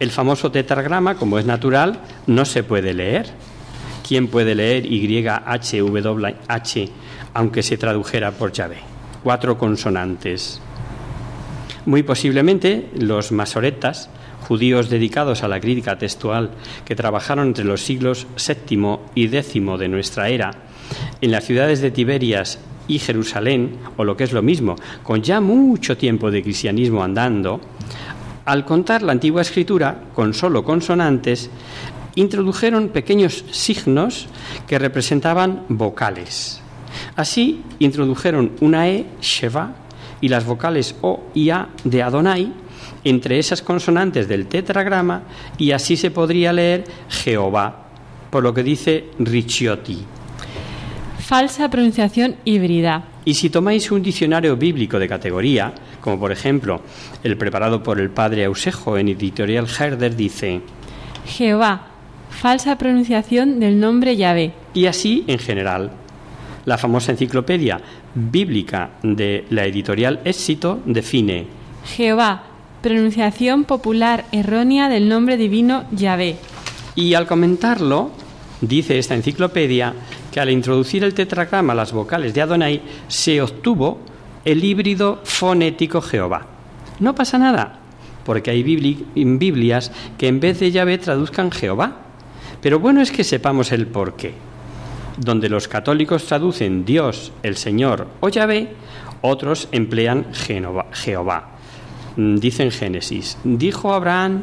El 0.00 0.10
famoso 0.10 0.50
tetragrama, 0.50 1.16
como 1.16 1.38
es 1.38 1.44
natural, 1.44 2.00
no 2.26 2.44
se 2.44 2.62
puede 2.62 2.94
leer. 2.94 3.30
¿Quién 4.06 4.28
puede 4.28 4.54
leer 4.54 4.86
YHWH 4.86 5.48
aunque 7.34 7.62
se 7.62 7.76
tradujera 7.76 8.30
por 8.32 8.52
llave? 8.52 8.78
Cuatro 9.22 9.58
consonantes. 9.58 10.62
Muy 11.84 12.02
posiblemente 12.02 12.88
los 12.94 13.32
masoretas, 13.32 14.08
judíos 14.46 14.88
dedicados 14.88 15.42
a 15.42 15.48
la 15.48 15.60
crítica 15.60 15.98
textual 15.98 16.50
que 16.84 16.96
trabajaron 16.96 17.48
entre 17.48 17.64
los 17.64 17.82
siglos 17.82 18.26
VII 18.36 18.98
y 19.14 19.24
X 19.26 19.52
de 19.78 19.88
nuestra 19.88 20.28
era 20.28 20.52
en 21.20 21.30
las 21.30 21.44
ciudades 21.44 21.80
de 21.80 21.90
Tiberias 21.90 22.58
y 22.88 22.98
Jerusalén, 22.98 23.76
o 23.96 24.04
lo 24.04 24.16
que 24.16 24.24
es 24.24 24.32
lo 24.32 24.42
mismo, 24.42 24.76
con 25.02 25.22
ya 25.22 25.40
mucho 25.40 25.96
tiempo 25.96 26.30
de 26.30 26.42
cristianismo 26.42 27.04
andando, 27.04 27.60
al 28.44 28.64
contar 28.64 29.02
la 29.02 29.12
antigua 29.12 29.42
escritura 29.42 30.04
con 30.14 30.34
solo 30.34 30.64
consonantes, 30.64 31.50
introdujeron 32.14 32.88
pequeños 32.88 33.44
signos 33.50 34.26
que 34.66 34.78
representaban 34.78 35.64
vocales. 35.68 36.60
Así 37.14 37.62
introdujeron 37.78 38.52
una 38.60 38.88
E, 38.88 39.06
Sheva, 39.20 39.74
y 40.20 40.28
las 40.28 40.44
vocales 40.44 40.96
O 41.00 41.24
y 41.34 41.50
A 41.50 41.68
de 41.84 42.02
Adonai 42.02 42.52
entre 43.04 43.38
esas 43.38 43.62
consonantes 43.62 44.28
del 44.28 44.46
tetragrama 44.46 45.22
y 45.56 45.70
así 45.72 45.96
se 45.96 46.10
podría 46.10 46.52
leer 46.52 46.84
Jehová, 47.08 47.86
por 48.30 48.42
lo 48.42 48.52
que 48.52 48.62
dice 48.62 49.10
Ricciotti. 49.18 50.17
Falsa 51.28 51.68
pronunciación 51.68 52.36
híbrida. 52.46 53.04
Y 53.26 53.34
si 53.34 53.50
tomáis 53.50 53.90
un 53.90 54.02
diccionario 54.02 54.56
bíblico 54.56 54.98
de 54.98 55.06
categoría, 55.06 55.74
como 56.00 56.18
por 56.18 56.32
ejemplo 56.32 56.80
el 57.22 57.36
preparado 57.36 57.82
por 57.82 58.00
el 58.00 58.08
padre 58.08 58.46
Ausejo 58.46 58.96
en 58.96 59.08
editorial 59.08 59.66
Herder, 59.68 60.16
dice 60.16 60.62
Jehová, 61.26 61.88
falsa 62.30 62.78
pronunciación 62.78 63.60
del 63.60 63.78
nombre 63.78 64.16
Yahvé. 64.16 64.54
Y 64.72 64.86
así 64.86 65.24
en 65.26 65.38
general. 65.38 65.90
La 66.64 66.78
famosa 66.78 67.12
enciclopedia 67.12 67.78
bíblica 68.14 68.92
de 69.02 69.44
la 69.50 69.66
editorial 69.66 70.20
Éxito 70.24 70.80
define 70.86 71.46
Jehová, 71.84 72.44
pronunciación 72.80 73.64
popular 73.64 74.24
errónea 74.32 74.88
del 74.88 75.10
nombre 75.10 75.36
divino 75.36 75.84
Yahvé. 75.92 76.36
Y 76.94 77.12
al 77.12 77.26
comentarlo, 77.26 78.12
dice 78.62 78.98
esta 78.98 79.14
enciclopedia 79.14 79.92
que 80.32 80.40
al 80.40 80.50
introducir 80.50 81.04
el 81.04 81.14
tetragrama 81.14 81.74
las 81.74 81.92
vocales 81.92 82.34
de 82.34 82.42
Adonai 82.42 82.82
se 83.08 83.40
obtuvo 83.40 84.00
el 84.44 84.64
híbrido 84.64 85.20
fonético 85.24 86.00
Jehová. 86.00 86.46
No 87.00 87.14
pasa 87.14 87.38
nada, 87.38 87.78
porque 88.24 88.50
hay 88.50 88.62
Biblias 88.62 89.92
que 90.16 90.28
en 90.28 90.40
vez 90.40 90.60
de 90.60 90.70
Yahvé 90.70 90.98
traduzcan 90.98 91.50
Jehová. 91.50 91.96
Pero 92.60 92.80
bueno 92.80 93.00
es 93.00 93.12
que 93.12 93.24
sepamos 93.24 93.72
el 93.72 93.86
por 93.86 94.16
qué. 94.16 94.34
Donde 95.16 95.48
los 95.48 95.68
católicos 95.68 96.24
traducen 96.26 96.84
Dios, 96.84 97.32
el 97.42 97.56
Señor 97.56 98.06
o 98.20 98.28
Yahvé, 98.28 98.74
otros 99.22 99.68
emplean 99.72 100.26
Jehová. 100.32 101.50
Mm, 102.16 102.36
dice 102.36 102.64
en 102.64 102.70
Génesis, 102.70 103.38
dijo 103.44 103.92
Abraham, 103.92 104.42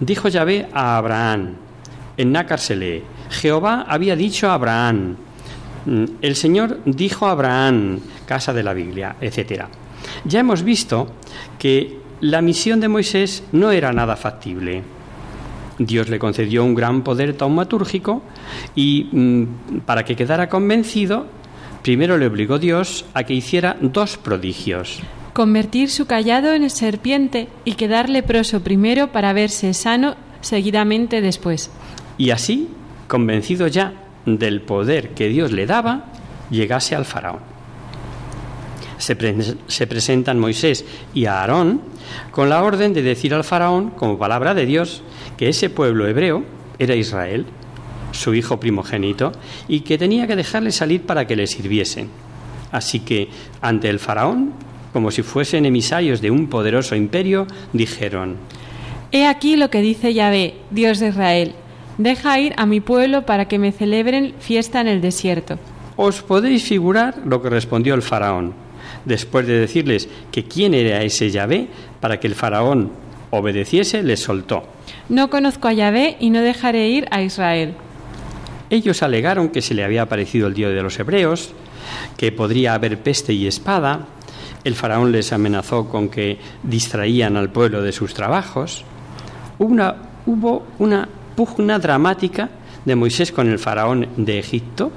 dijo 0.00 0.28
Yahvé 0.28 0.68
a 0.72 0.96
Abraham, 0.96 1.54
en 2.16 2.32
Nácar 2.32 2.58
se 2.58 2.76
lee, 2.76 3.02
Jehová 3.32 3.86
había 3.88 4.14
dicho 4.14 4.48
a 4.48 4.54
Abraham, 4.54 5.16
mm, 5.86 6.04
el 6.20 6.36
Señor 6.36 6.80
dijo 6.84 7.26
a 7.26 7.32
Abraham, 7.32 8.00
casa 8.26 8.52
de 8.52 8.62
la 8.62 8.74
Biblia, 8.74 9.16
etc. 9.20 9.64
Ya 10.24 10.40
hemos 10.40 10.62
visto 10.62 11.08
que 11.58 11.98
la 12.20 12.40
misión 12.40 12.80
de 12.80 12.88
Moisés 12.88 13.42
no 13.52 13.72
era 13.72 13.92
nada 13.92 14.16
factible. 14.16 14.82
Dios 15.78 16.08
le 16.08 16.18
concedió 16.18 16.64
un 16.64 16.74
gran 16.74 17.02
poder 17.02 17.34
taumatúrgico 17.34 18.22
y 18.74 19.08
mm, 19.10 19.80
para 19.86 20.04
que 20.04 20.14
quedara 20.14 20.48
convencido, 20.48 21.26
primero 21.82 22.18
le 22.18 22.26
obligó 22.26 22.58
Dios 22.58 23.04
a 23.14 23.24
que 23.24 23.34
hiciera 23.34 23.76
dos 23.80 24.18
prodigios. 24.18 25.00
Convertir 25.32 25.90
su 25.90 26.06
callado 26.06 26.52
en 26.52 26.68
serpiente 26.68 27.48
y 27.64 27.72
quedar 27.72 28.10
leproso 28.10 28.60
primero 28.60 29.10
para 29.12 29.32
verse 29.32 29.72
sano 29.72 30.14
seguidamente 30.42 31.22
después. 31.22 31.70
Y 32.18 32.30
así 32.30 32.68
convencido 33.12 33.66
ya 33.66 33.92
del 34.24 34.62
poder 34.62 35.10
que 35.10 35.28
Dios 35.28 35.52
le 35.52 35.66
daba, 35.66 36.06
llegase 36.50 36.94
al 36.94 37.04
faraón. 37.04 37.40
Se, 38.96 39.86
presentan 39.86 40.38
Moisés 40.38 40.86
y 41.12 41.26
Aarón 41.26 41.82
con 42.30 42.48
la 42.48 42.62
orden 42.62 42.94
de 42.94 43.02
decir 43.02 43.34
al 43.34 43.44
faraón, 43.44 43.90
como 43.90 44.18
palabra 44.18 44.54
de 44.54 44.64
Dios, 44.64 45.02
que 45.36 45.50
ese 45.50 45.68
pueblo 45.68 46.08
hebreo 46.08 46.42
era 46.78 46.94
Israel, 46.94 47.44
su 48.12 48.32
hijo 48.32 48.58
primogénito, 48.58 49.32
y 49.68 49.80
que 49.80 49.98
tenía 49.98 50.26
que 50.26 50.36
dejarle 50.36 50.72
salir 50.72 51.02
para 51.02 51.26
que 51.26 51.36
le 51.36 51.46
sirviesen. 51.46 52.08
Así 52.70 53.00
que 53.00 53.28
ante 53.60 53.90
el 53.90 53.98
faraón, 53.98 54.54
como 54.94 55.10
si 55.10 55.20
fuesen 55.20 55.66
emisarios 55.66 56.22
de 56.22 56.30
un 56.30 56.46
poderoso 56.46 56.96
imperio, 56.96 57.46
dijeron, 57.74 58.38
He 59.10 59.26
aquí 59.26 59.56
lo 59.56 59.68
que 59.68 59.82
dice 59.82 60.14
Yahvé, 60.14 60.54
Dios 60.70 60.98
de 60.98 61.08
Israel 61.08 61.54
Deja 61.98 62.38
ir 62.38 62.54
a 62.56 62.66
mi 62.66 62.80
pueblo 62.80 63.26
para 63.26 63.46
que 63.46 63.58
me 63.58 63.72
celebren 63.72 64.34
fiesta 64.38 64.80
en 64.80 64.88
el 64.88 65.00
desierto. 65.00 65.58
Os 65.96 66.22
podéis 66.22 66.64
figurar 66.64 67.18
lo 67.24 67.42
que 67.42 67.50
respondió 67.50 67.94
el 67.94 68.02
faraón, 68.02 68.54
después 69.04 69.46
de 69.46 69.58
decirles 69.58 70.08
que 70.30 70.44
quién 70.44 70.72
era 70.72 71.02
ese 71.02 71.30
Yahvé, 71.30 71.68
para 72.00 72.18
que 72.18 72.26
el 72.26 72.34
faraón 72.34 72.90
obedeciese, 73.30 74.02
les 74.02 74.20
soltó. 74.20 74.64
No 75.08 75.28
conozco 75.30 75.68
a 75.68 75.72
Yahvé 75.72 76.16
y 76.20 76.30
no 76.30 76.40
dejaré 76.40 76.88
ir 76.88 77.08
a 77.10 77.22
Israel. 77.22 77.74
Ellos 78.70 79.02
alegaron 79.02 79.50
que 79.50 79.62
se 79.62 79.74
le 79.74 79.84
había 79.84 80.02
aparecido 80.02 80.46
el 80.48 80.54
Dios 80.54 80.74
de 80.74 80.82
los 80.82 80.98
hebreos, 80.98 81.52
que 82.16 82.32
podría 82.32 82.74
haber 82.74 82.98
peste 82.98 83.32
y 83.32 83.46
espada. 83.46 84.06
El 84.64 84.74
faraón 84.74 85.12
les 85.12 85.32
amenazó 85.32 85.88
con 85.88 86.08
que 86.08 86.38
distraían 86.62 87.36
al 87.36 87.50
pueblo 87.50 87.82
de 87.82 87.92
sus 87.92 88.14
trabajos. 88.14 88.84
Una, 89.58 89.94
hubo 90.24 90.64
una 90.78 91.08
pugna 91.34 91.78
dramática 91.78 92.50
de 92.84 92.96
Moisés 92.96 93.32
con 93.32 93.48
el 93.48 93.58
faraón 93.58 94.08
de 94.16 94.38
Egipto, 94.38 94.92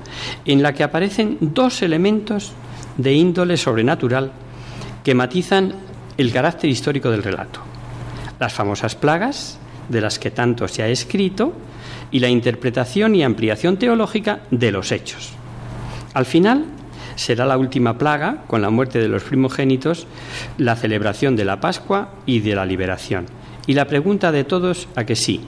en 0.46 0.62
la 0.64 0.74
que 0.74 0.84
aparecen 0.84 1.38
dos 1.40 1.82
elementos 1.82 2.54
de 2.98 3.14
índole 3.14 3.58
sobrenatural 3.58 4.32
que 5.04 5.14
matizan 5.14 5.74
el 6.18 6.32
carácter 6.32 6.70
histórico 6.70 7.12
del 7.12 7.24
relato. 7.24 7.60
Las 8.40 8.54
famosas 8.54 8.96
plagas, 8.96 9.60
de 9.90 10.02
las 10.02 10.18
que 10.18 10.32
tanto 10.32 10.68
se 10.68 10.82
ha 10.82 10.88
escrito, 10.88 11.54
y 12.12 12.20
la 12.20 12.30
interpretación 12.30 13.16
y 13.16 13.24
ampliación 13.24 13.78
teológica 13.78 14.42
de 14.50 14.72
los 14.72 14.92
hechos. 14.92 15.32
Al 16.14 16.26
final, 16.26 16.66
será 17.16 17.46
la 17.46 17.58
última 17.58 17.98
plaga, 17.98 18.44
con 18.48 18.62
la 18.62 18.70
muerte 18.70 19.00
de 19.00 19.08
los 19.08 19.24
primogénitos, 19.24 20.08
la 20.58 20.76
celebración 20.76 21.36
de 21.36 21.46
la 21.46 21.60
Pascua 21.60 22.10
y 22.26 22.40
de 22.40 22.56
la 22.56 22.66
liberación. 22.66 23.26
Y 23.68 23.74
la 23.74 23.86
pregunta 23.86 24.32
de 24.32 24.44
todos 24.44 24.88
a 24.96 25.06
que 25.06 25.16
sí. 25.16 25.42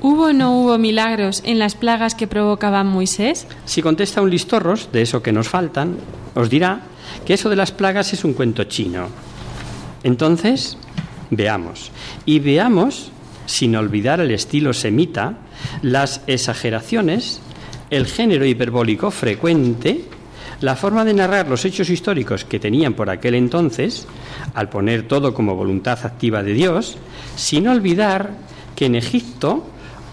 ¿Hubo 0.00 0.26
o 0.26 0.32
no 0.32 0.58
hubo 0.58 0.78
milagros 0.78 1.42
en 1.44 1.58
las 1.58 1.74
plagas 1.74 2.14
que 2.14 2.26
provocaba 2.26 2.84
Moisés? 2.84 3.46
Si 3.64 3.82
contesta 3.82 4.22
un 4.22 4.30
listorros 4.30 4.90
de 4.92 5.02
eso 5.02 5.22
que 5.22 5.32
nos 5.32 5.48
faltan, 5.48 5.96
os 6.34 6.50
dirá 6.50 6.82
que 7.24 7.34
eso 7.34 7.50
de 7.50 7.56
las 7.56 7.72
plagas 7.72 8.12
es 8.12 8.24
un 8.24 8.34
cuento 8.34 8.64
chino. 8.64 9.08
Entonces, 10.02 10.76
veamos. 11.30 11.90
Y 12.24 12.38
veamos, 12.38 13.10
sin 13.46 13.76
olvidar 13.76 14.20
el 14.20 14.30
estilo 14.30 14.72
semita, 14.72 15.38
las 15.82 16.22
exageraciones, 16.26 17.40
el 17.90 18.06
género 18.06 18.44
hiperbólico 18.44 19.10
frecuente, 19.10 20.04
la 20.60 20.76
forma 20.76 21.04
de 21.04 21.14
narrar 21.14 21.48
los 21.48 21.64
hechos 21.64 21.88
históricos 21.88 22.44
que 22.44 22.58
tenían 22.58 22.94
por 22.94 23.10
aquel 23.10 23.34
entonces, 23.34 24.06
al 24.54 24.68
poner 24.68 25.06
todo 25.06 25.32
como 25.32 25.54
voluntad 25.54 25.98
activa 26.04 26.42
de 26.42 26.52
Dios, 26.52 26.96
sin 27.36 27.68
olvidar 27.68 28.47
que 28.78 28.86
en 28.86 28.94
Egipto 28.94 29.66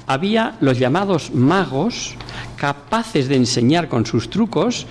había 0.07 0.57
los 0.59 0.79
llamados 0.79 1.29
magos 1.31 2.15
capaces 2.57 3.27
de 3.29 3.35
enseñar 3.35 3.89
con 3.89 4.07
sus 4.07 4.27
trucos, 4.31 4.87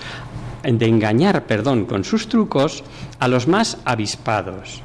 de 0.62 0.86
engañar, 0.86 1.42
perdón, 1.46 1.84
con 1.84 2.04
sus 2.04 2.28
trucos 2.28 2.84
a 3.18 3.26
los 3.26 3.48
más 3.48 3.78
avispados. 3.84 4.80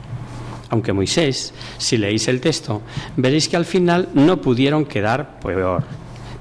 Aunque 0.72 0.92
Moisés, 0.92 1.54
si 1.78 1.98
leéis 1.98 2.28
el 2.30 2.42
texto, 2.42 2.82
veréis 3.16 3.48
que 3.48 3.58
al 3.58 3.66
final 3.66 4.10
no 4.16 4.42
pudieron 4.42 4.86
quedar 4.86 5.40
peor. 5.40 5.84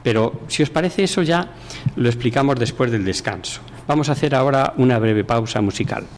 Pero 0.03 0.41
si 0.49 0.63
os 0.63 0.71
parece 0.71 1.05
eso 1.05 1.21
ya 1.21 1.53
lo 1.97 2.09
explicamos 2.09 2.59
después 2.59 2.91
del 2.91 3.05
descanso. 3.05 3.61
Vamos 3.87 4.09
a 4.09 4.13
hacer 4.13 4.35
ahora 4.35 4.73
una 4.79 4.99
breve 4.99 5.25
pausa 5.25 5.61
musical. 5.61 6.18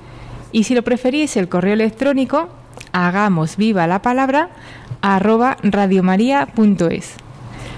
Y 0.51 0.63
si 0.63 0.75
lo 0.75 0.83
preferís, 0.83 1.37
el 1.37 1.49
correo 1.49 1.73
electrónico, 1.73 2.49
hagamos 2.91 3.57
viva 3.57 3.87
la 3.87 4.01
palabra, 4.01 4.49
arroba 5.01 5.57
radiomaria.es. 5.63 7.15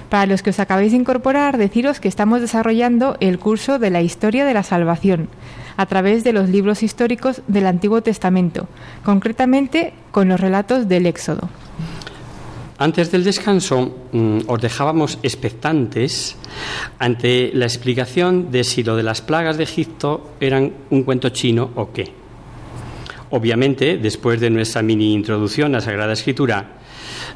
Para 0.09 0.25
los 0.27 0.43
que 0.43 0.51
os 0.51 0.59
acabáis 0.59 0.91
de 0.91 0.97
incorporar, 0.97 1.57
deciros 1.57 1.99
que 1.99 2.07
estamos 2.07 2.41
desarrollando 2.41 3.17
el 3.19 3.39
curso 3.39 3.79
de 3.79 3.89
la 3.89 4.01
historia 4.01 4.45
de 4.45 4.53
la 4.53 4.63
salvación 4.63 5.27
a 5.75 5.87
través 5.87 6.23
de 6.23 6.33
los 6.33 6.49
libros 6.49 6.83
históricos 6.83 7.41
del 7.47 7.65
Antiguo 7.65 8.01
Testamento, 8.03 8.67
concretamente 9.03 9.93
con 10.11 10.29
los 10.29 10.39
relatos 10.39 10.87
del 10.87 11.07
Éxodo. 11.07 11.49
Antes 12.77 13.11
del 13.11 13.23
descanso 13.23 13.95
mm, 14.11 14.39
os 14.47 14.61
dejábamos 14.61 15.17
expectantes 15.23 16.35
ante 16.99 17.51
la 17.53 17.65
explicación 17.65 18.51
de 18.51 18.63
si 18.63 18.83
lo 18.83 18.95
de 18.95 19.03
las 19.03 19.21
plagas 19.21 19.57
de 19.57 19.63
Egipto 19.63 20.31
eran 20.39 20.73
un 20.89 21.03
cuento 21.03 21.29
chino 21.29 21.71
o 21.75 21.91
qué. 21.91 22.22
Obviamente, 23.35 23.97
después 23.97 24.39
de 24.39 24.51
nuestra 24.51 24.83
mini 24.83 25.11
introducción 25.11 25.73
a 25.73 25.81
Sagrada 25.81 26.13
Escritura, 26.13 26.77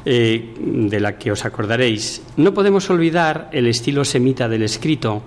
eh, 0.04 0.54
de 0.56 1.00
la 1.00 1.18
que 1.18 1.32
os 1.32 1.44
acordaréis, 1.44 2.22
no 2.36 2.54
podemos 2.54 2.88
olvidar 2.88 3.50
el 3.52 3.66
estilo 3.66 4.04
semita 4.04 4.48
del 4.48 4.62
escrito, 4.62 5.24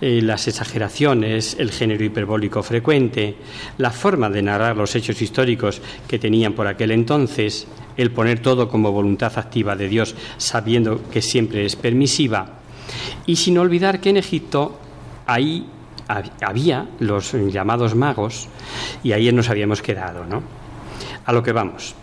eh, 0.00 0.20
las 0.20 0.48
exageraciones, 0.48 1.54
el 1.60 1.70
género 1.70 2.02
hiperbólico 2.02 2.60
frecuente, 2.64 3.36
la 3.78 3.92
forma 3.92 4.28
de 4.28 4.42
narrar 4.42 4.76
los 4.76 4.96
hechos 4.96 5.22
históricos 5.22 5.80
que 6.08 6.18
tenían 6.18 6.54
por 6.54 6.66
aquel 6.66 6.90
entonces, 6.90 7.68
el 7.96 8.10
poner 8.10 8.40
todo 8.40 8.68
como 8.68 8.90
voluntad 8.90 9.38
activa 9.38 9.76
de 9.76 9.88
Dios, 9.88 10.16
sabiendo 10.38 11.08
que 11.08 11.22
siempre 11.22 11.64
es 11.64 11.76
permisiva, 11.76 12.58
y 13.26 13.36
sin 13.36 13.58
olvidar 13.58 14.00
que 14.00 14.10
en 14.10 14.16
Egipto 14.16 14.76
ahí 15.24 15.68
había 16.40 16.88
los 16.98 17.32
llamados 17.32 17.94
magos, 17.94 18.48
y 19.02 19.12
ahí 19.12 19.30
nos 19.32 19.50
habíamos 19.50 19.82
quedado, 19.82 20.24
¿no? 20.24 20.42
A 21.24 21.32
lo 21.32 21.42
que 21.42 21.52
vamos. 21.52 21.94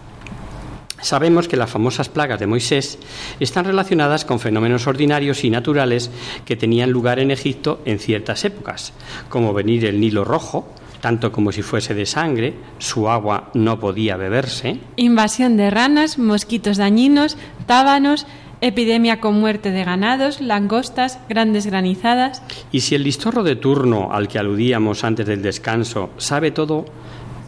Sabemos 0.99 1.47
que 1.47 1.57
las 1.57 1.69
famosas 1.69 2.09
plagas 2.09 2.39
de 2.39 2.47
Moisés 2.47 2.97
están 3.39 3.65
relacionadas 3.65 4.25
con 4.25 4.39
fenómenos 4.39 4.87
ordinarios 4.87 5.43
y 5.43 5.49
naturales 5.51 6.09
que 6.43 6.55
tenían 6.55 6.89
lugar 6.89 7.19
en 7.19 7.29
Egipto 7.29 7.81
en 7.85 7.99
ciertas 7.99 8.43
épocas, 8.45 8.93
como 9.29 9.53
venir 9.53 9.85
el 9.85 9.99
Nilo 9.99 10.23
rojo, 10.23 10.67
tanto 10.99 11.31
como 11.31 11.51
si 11.51 11.61
fuese 11.61 11.93
de 11.93 12.07
sangre, 12.07 12.55
su 12.79 13.07
agua 13.09 13.51
no 13.53 13.79
podía 13.79 14.17
beberse, 14.17 14.79
Invasión 14.95 15.55
de 15.55 15.69
ranas, 15.69 16.17
mosquitos 16.17 16.77
dañinos, 16.77 17.37
tábanos, 17.67 18.25
epidemia 18.61 19.19
con 19.19 19.39
muerte 19.39 19.71
de 19.71 19.83
ganados, 19.83 20.41
langostas, 20.41 21.19
grandes 21.29 21.65
granizadas. 21.65 22.41
y 22.71 22.81
si 22.81 22.95
el 22.95 23.03
listorro 23.03 23.43
de 23.43 23.55
turno 23.55 24.09
al 24.11 24.27
que 24.27 24.39
aludíamos 24.39 25.03
antes 25.03 25.25
del 25.25 25.41
descanso 25.41 26.09
sabe 26.17 26.51
todo 26.51 26.85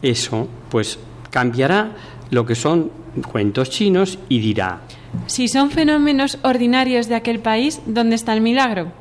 eso, 0.02 0.48
pues 0.70 1.00
cambiará 1.30 1.92
lo 2.32 2.46
que 2.46 2.56
son 2.56 2.92
cuentos 3.32 3.70
chinos 3.70 4.20
y 4.30 4.40
dirá, 4.40 4.82
Si 5.26 5.48
son 5.48 5.72
fenómenos 5.72 6.38
ordinarios 6.44 7.08
de 7.08 7.16
aquel 7.16 7.40
país, 7.40 7.82
¿dónde 7.86 8.16
está 8.16 8.34
el 8.34 8.42
milagro? 8.42 8.92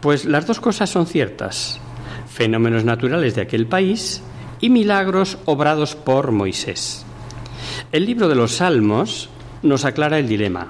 Pues 0.00 0.24
las 0.24 0.46
dos 0.46 0.60
cosas 0.60 0.90
son 0.90 1.06
ciertas. 1.06 1.80
Fenómenos 2.28 2.84
naturales 2.84 3.34
de 3.34 3.42
aquel 3.42 3.66
país 3.66 4.22
y 4.60 4.70
milagros 4.70 5.38
obrados 5.44 5.94
por 5.94 6.32
Moisés. 6.32 7.04
El 7.92 8.06
libro 8.06 8.28
de 8.28 8.34
los 8.34 8.56
Salmos 8.56 9.28
nos 9.62 9.84
aclara 9.84 10.18
el 10.18 10.28
dilema, 10.28 10.68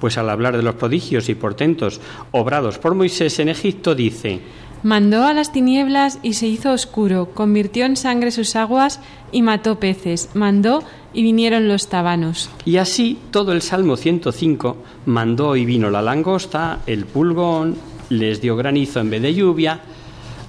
pues 0.00 0.18
al 0.18 0.30
hablar 0.30 0.56
de 0.56 0.62
los 0.62 0.74
prodigios 0.74 1.28
y 1.28 1.34
portentos 1.34 2.00
obrados 2.32 2.78
por 2.78 2.94
Moisés 2.94 3.38
en 3.38 3.48
Egipto 3.48 3.94
dice, 3.94 4.40
Mandó 4.82 5.24
a 5.24 5.34
las 5.34 5.52
tinieblas 5.52 6.18
y 6.22 6.32
se 6.32 6.46
hizo 6.46 6.72
oscuro, 6.72 7.32
convirtió 7.34 7.84
en 7.84 7.96
sangre 7.96 8.30
sus 8.30 8.56
aguas 8.56 9.00
y 9.30 9.42
mató 9.42 9.78
peces, 9.78 10.30
mandó 10.32 10.82
y 11.12 11.22
vinieron 11.22 11.68
los 11.68 11.88
tabanos. 11.88 12.48
y 12.64 12.78
así 12.78 13.18
todo 13.30 13.52
el 13.52 13.60
Salmo 13.60 13.96
105 13.98 14.76
mandó 15.06 15.54
y 15.56 15.66
vino 15.66 15.90
la 15.90 16.00
langosta, 16.00 16.80
el 16.86 17.04
pulgón, 17.04 17.76
les 18.08 18.40
dio 18.40 18.56
granizo 18.56 19.00
en 19.00 19.10
vez 19.10 19.20
de 19.22 19.34
lluvia. 19.34 19.80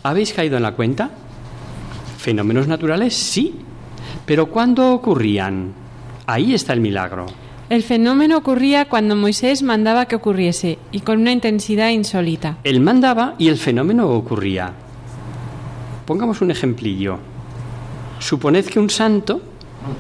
¿Habéis 0.04 0.34
caído 0.34 0.58
en 0.58 0.64
la 0.64 0.76
cuenta? 0.76 1.12
Fenómenos 2.18 2.68
naturales, 2.68 3.14
sí. 3.14 3.54
Pero 4.26 4.48
¿cuándo 4.48 4.94
ocurrían? 4.94 5.74
Ahí 6.26 6.54
está 6.54 6.74
el 6.74 6.80
milagro. 6.80 7.26
El 7.72 7.84
fenómeno 7.84 8.36
ocurría 8.36 8.90
cuando 8.90 9.16
Moisés 9.16 9.64
mandaba 9.64 10.06
que 10.06 10.18
ocurriese 10.18 10.78
y 10.92 11.00
con 11.00 11.22
una 11.22 11.32
intensidad 11.32 11.90
insólita. 11.90 12.58
Él 12.66 12.82
mandaba 12.82 13.36
y 13.38 13.48
el 13.48 13.56
fenómeno 13.56 14.10
ocurría. 14.10 14.74
Pongamos 16.06 16.42
un 16.42 16.52
ejemplillo. 16.52 17.18
Suponed 18.20 18.66
que 18.66 18.78
un 18.78 18.90
santo 18.90 19.42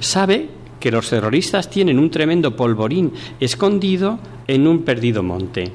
sabe 0.01 0.49
que 0.81 0.91
los 0.91 1.09
terroristas 1.09 1.69
tienen 1.69 1.97
un 1.97 2.11
tremendo 2.11 2.57
polvorín 2.57 3.13
escondido 3.39 4.19
en 4.47 4.67
un 4.67 4.83
perdido 4.83 5.23
monte. 5.23 5.71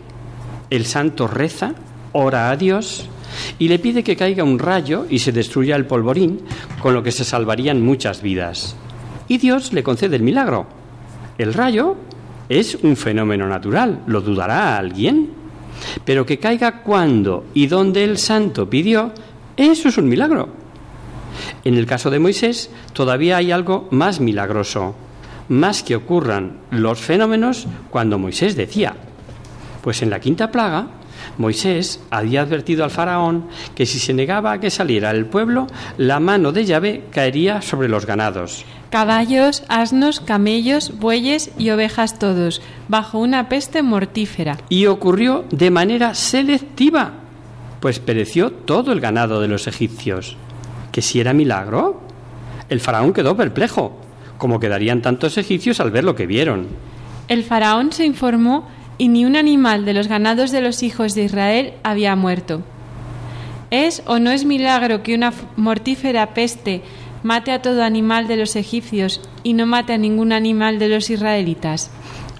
El 0.69 0.85
santo 0.85 1.27
reza, 1.27 1.73
ora 2.13 2.51
a 2.51 2.59
Dios 2.59 3.09
y 3.59 3.69
le 3.69 3.79
pide 3.79 4.05
que 4.05 4.17
caiga 4.17 4.45
un 4.45 4.59
rayo 4.59 5.07
y 5.09 5.21
se 5.21 5.33
destruya 5.33 5.77
el 5.77 5.87
polvorín, 5.87 6.43
con 6.83 6.93
lo 6.93 7.03
que 7.03 7.11
se 7.11 7.25
salvarían 7.25 7.81
muchas 7.81 8.21
vidas. 8.21 8.77
Y 9.29 9.39
Dios 9.39 9.73
le 9.73 9.83
concede 9.83 10.17
el 10.17 10.23
milagro. 10.23 10.85
El 11.38 11.53
rayo 11.55 11.96
es 12.49 12.77
un 12.77 12.96
fenómeno 12.96 13.46
natural, 13.46 14.03
¿lo 14.07 14.20
dudará 14.20 14.79
alguien? 14.79 15.31
Pero 16.05 16.25
que 16.25 16.38
caiga 16.38 16.83
cuando 16.83 17.46
y 17.53 17.66
donde 17.66 18.05
el 18.05 18.18
santo 18.18 18.70
pidió, 18.70 19.12
eso 19.57 19.88
es 19.88 19.99
un 19.99 20.09
milagro. 20.09 20.49
En 21.64 21.75
el 21.75 21.87
caso 21.87 22.11
de 22.11 22.18
Moisés 22.18 22.70
todavía 22.92 23.37
hay 23.37 23.53
algo 23.53 23.88
más 23.90 24.20
milagroso, 24.20 24.94
más 25.49 25.83
que 25.83 25.96
ocurran 25.96 26.59
los 26.70 27.01
fenómenos 27.01 27.66
cuando 27.90 28.18
Moisés 28.18 28.57
decía. 28.57 28.94
Pues 29.83 30.03
en 30.03 30.11
la 30.11 30.20
quinta 30.20 30.51
plaga, 30.51 30.87
Moisés 31.38 32.01
había 32.11 32.42
advertido 32.42 32.85
al 32.85 32.90
faraón 32.90 33.46
que 33.75 33.87
si 33.87 33.99
se 33.99 34.14
negaba 34.14 34.53
a 34.53 34.61
que 34.61 34.70
saliera 34.70 35.11
el 35.11 35.27
pueblo, 35.27 35.66
la 35.99 36.18
mano 36.20 36.53
de 36.53 36.64
Yahvé 36.64 37.05
caería 37.11 37.61
sobre 37.61 37.88
los 37.88 38.07
ganados. 38.07 38.64
Caballos, 38.97 39.63
asnos, 39.69 40.21
camellos, 40.21 40.99
bueyes 40.99 41.51
y 41.59 41.69
ovejas 41.69 42.19
todos, 42.19 42.63
bajo 42.89 43.19
una 43.19 43.47
peste 43.51 43.83
mortífera. 43.83 44.57
Y 44.71 44.87
ocurrió 44.87 45.45
de 45.51 45.71
manera 45.71 46.15
selectiva, 46.15 47.13
pues 47.81 47.99
pereció 47.99 48.51
todo 48.51 48.93
el 48.93 49.01
ganado 49.01 49.43
de 49.43 49.49
los 49.49 49.67
egipcios. 49.67 50.39
¿Que 50.93 51.03
si 51.03 51.21
era 51.21 51.35
milagro? 51.35 52.01
El 52.71 52.81
faraón 52.81 53.13
quedó 53.13 53.37
perplejo, 53.37 53.99
como 54.39 54.61
quedarían 54.61 55.03
tantos 55.03 55.37
egipcios 55.37 55.79
al 55.79 55.91
ver 55.91 56.05
lo 56.05 56.15
que 56.15 56.27
vieron. 56.27 56.67
El 57.29 57.45
faraón 57.45 57.93
se 57.93 58.07
informó 58.07 58.67
y 58.97 59.09
ni 59.09 59.27
un 59.27 59.37
animal 59.37 59.85
de 59.85 59.93
los 59.93 60.09
ganados 60.09 60.53
de 60.53 60.63
los 60.63 60.83
hijos 60.83 61.15
de 61.15 61.25
Israel 61.25 61.75
había 61.83 62.17
muerto. 62.17 62.63
¿Es 63.71 64.03
o 64.07 64.19
no 64.21 64.31
es 64.31 64.47
milagro 64.47 65.03
que 65.03 65.15
una 65.15 65.35
mortífera 65.57 66.33
peste 66.33 66.83
mate 67.23 67.53
a 67.53 67.63
todo 67.63 67.83
animal 67.83 68.29
de 68.29 68.37
los 68.37 68.57
egipcios 68.57 69.21
y 69.43 69.55
no 69.55 69.67
mate 69.67 69.93
a 69.93 69.99
ningún 69.99 70.33
animal 70.33 70.79
de 70.79 70.89
los 70.89 71.11
israelitas? 71.11 71.91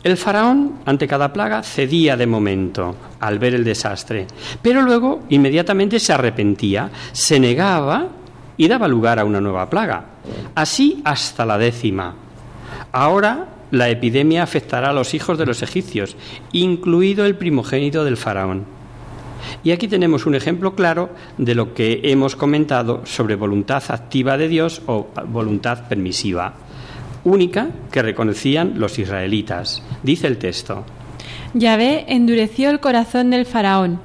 El 0.03 0.17
faraón, 0.17 0.75
ante 0.87 1.09
cada 1.09 1.33
plaga, 1.33 1.63
cedía 1.63 2.17
de 2.17 2.27
momento 2.27 2.95
al 3.19 3.39
ver 3.41 3.55
el 3.55 3.65
desastre, 3.65 4.27
pero 4.63 4.83
luego 4.83 5.23
inmediatamente 5.31 5.99
se 5.99 6.13
arrepentía, 6.13 6.91
se 7.13 7.41
negaba 7.41 8.09
y 8.57 8.69
daba 8.69 8.87
lugar 8.87 9.19
a 9.19 9.25
una 9.25 9.41
nueva 9.41 9.69
plaga. 9.69 10.05
Así 10.55 11.03
hasta 11.05 11.45
la 11.45 11.59
décima. 11.59 12.15
Ahora 12.93 13.49
la 13.71 13.89
epidemia 13.89 14.43
afectará 14.43 14.91
a 14.91 14.93
los 14.93 15.13
hijos 15.15 15.39
de 15.39 15.47
los 15.47 15.63
egipcios, 15.63 16.17
incluido 16.53 17.27
el 17.27 17.37
primogénito 17.37 18.05
del 18.05 18.17
faraón. 18.17 18.76
Y 19.63 19.71
aquí 19.71 19.89
tenemos 19.89 20.27
un 20.27 20.35
ejemplo 20.35 20.75
claro 20.75 21.11
de 21.39 21.55
lo 21.55 21.75
que 21.75 22.01
hemos 22.05 22.37
comentado 22.37 23.03
sobre 23.05 23.37
voluntad 23.37 23.83
activa 23.89 24.37
de 24.37 24.49
Dios 24.49 24.83
o 24.87 25.09
voluntad 25.29 25.89
permisiva, 25.89 26.55
única 27.25 27.69
que 27.91 28.03
reconocían 28.03 28.79
los 28.79 28.99
israelitas. 28.99 29.83
Dice 30.03 30.27
el 30.27 30.39
texto, 30.39 30.85
Yahvé 31.55 32.05
endureció 32.09 32.71
el 32.71 32.81
corazón 32.81 33.31
del 33.31 33.47
faraón 33.47 34.01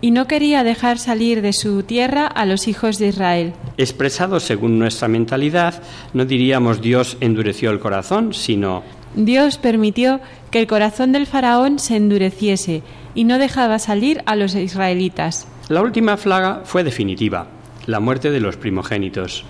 y 0.00 0.10
no 0.10 0.26
quería 0.26 0.64
dejar 0.64 0.98
salir 0.98 1.40
de 1.42 1.52
su 1.52 1.82
tierra 1.82 2.26
a 2.26 2.44
los 2.46 2.68
hijos 2.68 2.98
de 2.98 3.08
Israel. 3.08 3.52
Expresado 3.76 4.40
según 4.40 4.78
nuestra 4.78 5.08
mentalidad, 5.08 5.82
no 6.12 6.24
diríamos 6.24 6.80
Dios 6.80 7.16
endureció 7.20 7.70
el 7.70 7.78
corazón, 7.78 8.34
sino 8.34 8.82
Dios 9.14 9.56
permitió 9.58 10.20
que 10.50 10.58
el 10.58 10.66
corazón 10.66 11.12
del 11.12 11.26
faraón 11.26 11.78
se 11.78 11.96
endureciese 11.96 12.82
y 13.16 13.24
no 13.24 13.38
dejaba 13.38 13.80
salir 13.80 14.22
a 14.26 14.36
los 14.36 14.54
israelitas. 14.54 15.48
La 15.68 15.82
última 15.82 16.16
plaga 16.16 16.60
fue 16.64 16.84
definitiva, 16.84 17.48
la 17.86 17.98
muerte 17.98 18.30
de 18.30 18.38
los 18.38 18.56
primogénitos. 18.56 19.44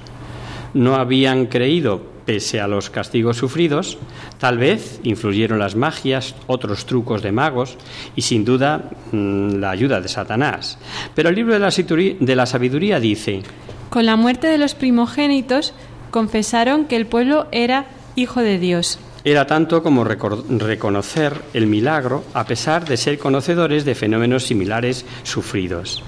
No 0.72 0.94
habían 0.94 1.46
creído, 1.46 2.02
pese 2.26 2.60
a 2.60 2.66
los 2.68 2.90
castigos 2.90 3.36
sufridos, 3.36 3.98
tal 4.38 4.58
vez 4.58 5.00
influyeron 5.04 5.58
las 5.58 5.74
magias, 5.76 6.34
otros 6.46 6.86
trucos 6.86 7.22
de 7.22 7.32
magos 7.32 7.76
y 8.14 8.22
sin 8.22 8.44
duda 8.44 8.90
mm, 9.12 9.56
la 9.56 9.70
ayuda 9.70 10.00
de 10.00 10.08
Satanás. 10.08 10.78
Pero 11.14 11.28
el 11.28 11.34
libro 11.34 11.52
de 11.52 11.58
la, 11.60 11.68
situri- 11.68 12.18
de 12.18 12.36
la 12.36 12.46
sabiduría 12.46 13.00
dice, 13.00 13.42
Con 13.90 14.06
la 14.06 14.16
muerte 14.16 14.46
de 14.48 14.58
los 14.58 14.74
primogénitos 14.74 15.72
confesaron 16.10 16.86
que 16.86 16.96
el 16.96 17.06
pueblo 17.06 17.46
era 17.52 17.86
hijo 18.16 18.40
de 18.40 18.58
Dios. 18.58 18.98
Era 19.26 19.44
tanto 19.44 19.82
como 19.82 20.04
reconocer 20.04 21.42
el 21.52 21.66
milagro 21.66 22.22
a 22.32 22.46
pesar 22.46 22.84
de 22.84 22.96
ser 22.96 23.18
conocedores 23.18 23.84
de 23.84 23.96
fenómenos 23.96 24.44
similares 24.44 25.04
sufridos. 25.24 26.04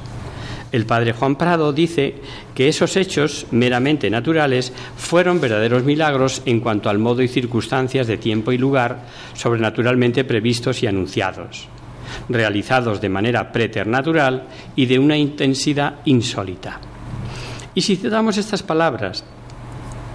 El 0.71 0.87
padre 0.87 1.15
Juan 1.15 1.35
Prado 1.35 1.73
dice 1.73 2.15
que 2.55 2.69
esos 2.69 2.97
hechos 2.97 3.49
meramente 3.51 4.09
naturales 4.09 4.73
fueron 4.97 5.41
verdaderos 5.41 5.83
milagros 5.83 6.43
en 6.47 6.61
cuanto 6.61 6.91
al 6.91 7.01
modo 7.01 7.21
y 7.21 7.27
circunstancias 7.27 8.07
de 8.07 8.19
tiempo 8.19 8.53
y 8.53 8.59
lugar 8.59 9.07
sobrenaturalmente 9.35 10.23
previstos 10.23 10.85
y 10.85 10.87
anunciados, 10.87 11.67
realizados 12.29 13.01
de 13.01 13.09
manera 13.09 13.51
preternatural 13.51 14.47
y 14.77 14.87
de 14.87 14.97
una 14.97 15.17
intensidad 15.17 15.97
insólita. 16.05 16.79
Y 17.75 17.81
si 17.81 17.97
citamos 17.97 18.39
estas 18.39 18.63
palabras 18.63 19.25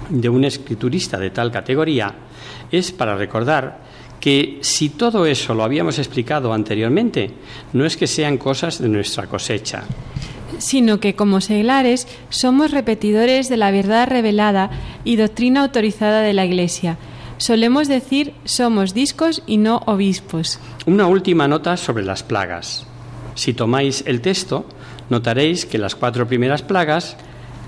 de 0.08 0.30
un 0.30 0.46
escriturista 0.46 1.18
de 1.18 1.32
tal 1.32 1.52
categoría 1.52 2.14
es 2.74 2.92
para 2.92 3.16
recordar 3.16 3.80
que 4.20 4.60
si 4.62 4.90
todo 4.90 5.26
eso 5.26 5.54
lo 5.54 5.64
habíamos 5.64 6.00
explicado 6.00 6.54
anteriormente, 6.54 7.32
no 7.72 7.86
es 7.86 7.96
que 7.96 8.08
sean 8.08 8.38
cosas 8.38 8.80
de 8.80 8.90
nuestra 8.90 9.28
cosecha. 9.28 9.84
sino 10.60 11.00
que 11.00 11.16
como 11.16 11.42
seglares 11.42 12.08
somos 12.30 12.72
repetidores 12.72 13.50
de 13.50 13.58
la 13.58 13.72
verdad 13.72 14.08
revelada 14.08 14.70
y 15.04 15.18
doctrina 15.18 15.62
autorizada 15.62 16.22
de 16.22 16.32
la 16.32 16.46
Iglesia. 16.46 16.98
Solemos 17.38 17.88
decir 17.90 18.34
somos 18.46 18.94
discos 18.94 19.44
y 19.46 19.58
no 19.58 19.82
obispos. 19.88 20.60
Una 20.86 21.08
última 21.08 21.48
nota 21.48 21.76
sobre 21.76 22.06
las 22.06 22.24
plagas. 22.24 22.86
Si 23.36 23.54
tomáis 23.54 24.04
el 24.08 24.22
texto, 24.22 24.66
notaréis 25.10 25.66
que 25.66 25.80
las 25.80 25.96
cuatro 25.96 26.28
primeras 26.28 26.62
plagas 26.62 27.18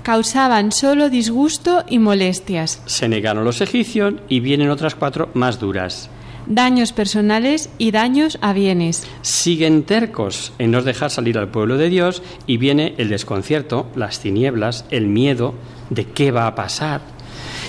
Causaban 0.06 0.70
solo 0.70 1.10
disgusto 1.10 1.82
y 1.88 1.98
molestias, 1.98 2.80
se 2.86 3.08
negaron 3.08 3.42
los 3.42 3.60
egipcios 3.60 4.14
y 4.28 4.38
vienen 4.38 4.70
otras 4.70 4.94
cuatro 4.94 5.30
más 5.34 5.58
duras. 5.58 6.08
daños 6.46 6.92
personales 6.92 7.70
y 7.76 7.90
daños 7.90 8.38
a 8.40 8.52
bienes. 8.52 9.04
Siguen 9.22 9.82
tercos 9.82 10.52
en 10.60 10.70
no 10.70 10.82
dejar 10.82 11.10
salir 11.10 11.36
al 11.38 11.48
pueblo 11.48 11.76
de 11.76 11.88
Dios 11.88 12.22
y 12.46 12.56
viene 12.56 12.94
el 12.98 13.08
desconcierto, 13.08 13.88
las 13.96 14.20
tinieblas, 14.20 14.84
el 14.92 15.08
miedo 15.08 15.54
de 15.90 16.04
qué 16.04 16.30
va 16.30 16.46
a 16.46 16.54
pasar. 16.54 17.00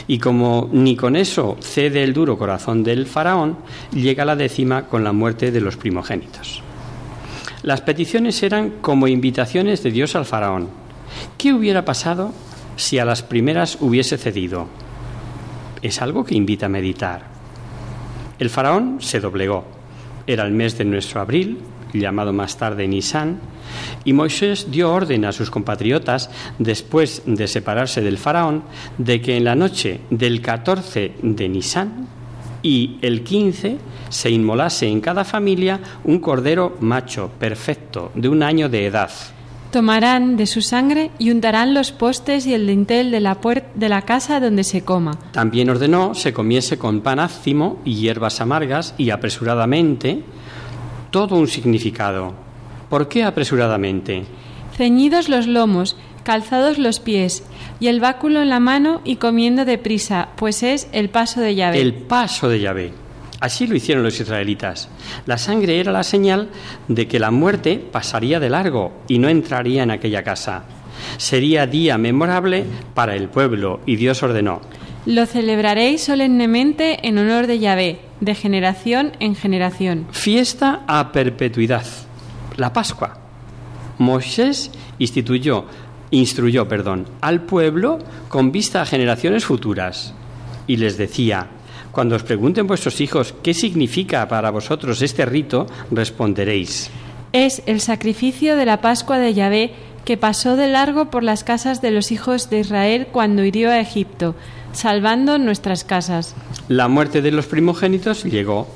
Y 0.08 0.20
como 0.20 0.70
ni 0.72 0.96
con 0.96 1.16
eso 1.16 1.58
cede 1.60 2.04
el 2.04 2.14
duro 2.14 2.38
corazón 2.38 2.84
del 2.84 3.08
faraón, 3.08 3.58
llega 3.92 4.26
la 4.26 4.36
décima 4.36 4.84
con 4.84 5.04
la 5.04 5.12
muerte 5.12 5.50
de 5.50 5.62
los 5.62 5.76
primogénitos. 5.76 6.62
Las 7.64 7.82
peticiones 7.82 8.44
eran 8.44 8.74
como 8.80 9.08
invitaciones 9.08 9.82
de 9.82 9.90
Dios 9.90 10.16
al 10.16 10.26
faraón. 10.26 10.86
¿Qué 11.38 11.54
hubiera 11.54 11.86
pasado 11.86 12.34
si 12.76 13.00
a 13.00 13.06
las 13.06 13.24
primeras 13.24 13.78
hubiese 13.82 14.18
cedido? 14.18 14.68
Es 15.82 16.02
algo 16.02 16.26
que 16.26 16.36
invita 16.36 16.66
a 16.66 16.70
meditar. 16.70 17.26
El 18.40 18.50
faraón 18.50 18.98
se 19.02 19.20
doblegó. 19.20 19.66
Era 20.26 20.44
el 20.44 20.52
mes 20.52 20.78
de 20.78 20.86
nuestro 20.86 21.22
abril, 21.22 21.60
llamado 21.94 22.34
más 22.34 22.58
tarde 22.58 22.88
Nisan, 22.88 23.40
y 24.06 24.14
Moisés 24.14 24.72
dio 24.72 24.92
orden 24.92 25.26
a 25.26 25.32
sus 25.32 25.50
compatriotas, 25.50 26.30
después 26.60 27.24
de 27.26 27.48
separarse 27.48 28.02
del 28.02 28.18
faraón, 28.18 28.64
de 28.98 29.22
que 29.22 29.38
en 29.38 29.44
la 29.44 29.56
noche 29.56 30.02
del 30.10 30.42
14 30.42 31.14
de 31.22 31.50
Nisan 31.50 32.08
y 32.62 32.98
el 33.02 33.24
15 33.24 33.78
se 34.10 34.30
inmolase 34.30 34.88
en 34.88 35.02
cada 35.02 35.24
familia 35.24 35.80
un 36.04 36.20
cordero 36.20 36.78
macho, 36.80 37.32
perfecto, 37.40 38.12
de 38.16 38.30
un 38.30 38.44
año 38.44 38.70
de 38.70 38.86
edad. 38.86 39.12
Tomarán 39.72 40.38
de 40.38 40.48
su 40.48 40.62
sangre 40.62 41.12
y 41.20 41.32
untarán 41.32 41.74
los 41.74 41.92
postes 41.92 42.48
y 42.48 42.54
el 42.54 42.68
dintel 42.68 43.12
de 43.12 43.20
la, 43.20 43.38
de 43.76 43.90
la 43.90 44.02
casa 44.04 44.40
donde 44.40 44.64
se 44.64 44.84
coma. 44.84 45.20
También 45.32 45.70
ordenó 45.70 46.14
se 46.16 46.34
comiese 46.34 46.78
con 46.78 47.02
pan 47.02 47.20
ácimo 47.20 47.80
y 47.84 47.96
hierbas 47.96 48.40
amargas 48.42 48.96
y 48.98 49.10
apresuradamente 49.10 50.24
todo 51.12 51.36
un 51.36 51.48
significado. 51.48 52.34
¿Por 52.90 53.08
qué 53.08 53.24
apresuradamente? 53.24 54.24
Ceñidos 54.76 55.28
los 55.28 55.48
lomos, 55.48 55.98
calzados 56.24 56.78
los 56.78 57.00
pies, 57.00 57.44
y 57.80 57.88
el 57.88 58.00
báculo 58.00 58.42
en 58.42 58.50
la 58.50 58.60
mano 58.60 59.02
y 59.04 59.18
comiendo 59.18 59.66
deprisa, 59.66 60.30
pues 60.36 60.64
es 60.64 60.88
el 60.92 61.10
paso 61.10 61.42
de 61.42 61.56
llave. 61.56 61.82
El 61.82 61.94
paso 61.94 62.50
de 62.50 62.60
Yahvé. 62.60 63.07
Así 63.40 63.68
lo 63.68 63.76
hicieron 63.76 64.04
los 64.04 64.20
israelitas. 64.20 64.90
La 65.26 65.38
sangre 65.38 65.80
era 65.80 65.92
la 65.92 66.04
señal 66.04 66.50
de 66.88 67.08
que 67.08 67.20
la 67.20 67.32
muerte 67.32 67.78
pasaría 67.78 68.40
de 68.40 68.50
largo 68.50 68.94
y 69.08 69.20
no 69.20 69.30
entraría 69.30 69.84
en 69.84 69.92
aquella 69.92 70.24
casa. 70.24 70.64
Sería 71.18 71.68
día 71.68 71.98
memorable 71.98 72.66
para 72.96 73.16
el 73.16 73.30
pueblo 73.30 73.82
y 73.86 73.96
Dios 73.96 74.24
ordenó. 74.24 74.62
Lo 75.06 75.26
celebraréis 75.26 76.04
solemnemente 76.04 77.08
en 77.08 77.18
honor 77.18 77.48
de 77.48 77.60
Yahvé, 77.60 78.02
de 78.20 78.36
generación 78.36 79.14
en 79.20 79.36
generación. 79.36 80.08
Fiesta 80.12 80.82
a 80.88 81.12
perpetuidad. 81.12 81.86
La 82.58 82.74
Pascua. 82.74 83.20
Moisés 84.00 84.72
instituyó, 85.00 85.66
instruyó, 86.12 86.68
perdón, 86.68 87.08
al 87.22 87.42
pueblo 87.42 88.00
con 88.28 88.52
vista 88.52 88.82
a 88.82 88.86
generaciones 88.86 89.46
futuras 89.46 90.14
y 90.66 90.78
les 90.78 90.98
decía: 90.98 91.48
Cuando 91.98 92.16
os 92.16 92.22
pregunten 92.22 92.68
vuestros 92.68 93.02
hijos 93.02 93.34
qué 93.42 93.56
significa 93.56 94.28
para 94.28 94.52
vosotros 94.52 95.02
este 95.02 95.26
rito, 95.26 95.66
responderéis: 95.90 96.92
Es 97.34 97.64
el 97.66 97.82
sacrificio 97.82 98.56
de 98.56 98.68
la 98.68 98.82
Pascua 98.82 99.18
de 99.18 99.34
Yahvé 99.34 99.72
que 100.06 100.16
pasó 100.16 100.56
de 100.56 100.68
largo 100.68 101.10
por 101.10 101.24
las 101.24 101.44
casas 101.44 101.82
de 101.82 101.90
los 101.90 102.12
hijos 102.12 102.52
de 102.52 102.60
Israel 102.60 103.08
cuando 103.12 103.44
hirió 103.44 103.72
a 103.72 103.80
Egipto, 103.80 104.36
salvando 104.74 105.40
nuestras 105.40 105.84
casas. 105.84 106.36
La 106.68 106.88
muerte 106.88 107.24
de 107.24 107.32
los 107.32 107.48
primogénitos 107.48 108.26
llegó. 108.26 108.68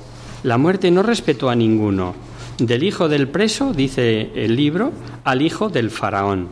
La 0.42 0.58
muerte 0.58 0.90
no 0.90 1.04
respetó 1.04 1.52
a 1.52 1.56
ninguno. 1.56 2.16
Del 2.58 2.82
hijo 2.82 3.08
del 3.08 3.28
preso, 3.28 3.72
dice 3.72 4.32
el 4.34 4.56
libro, 4.56 4.94
al 5.26 5.44
hijo 5.44 5.70
del 5.70 5.92
faraón. 5.92 6.48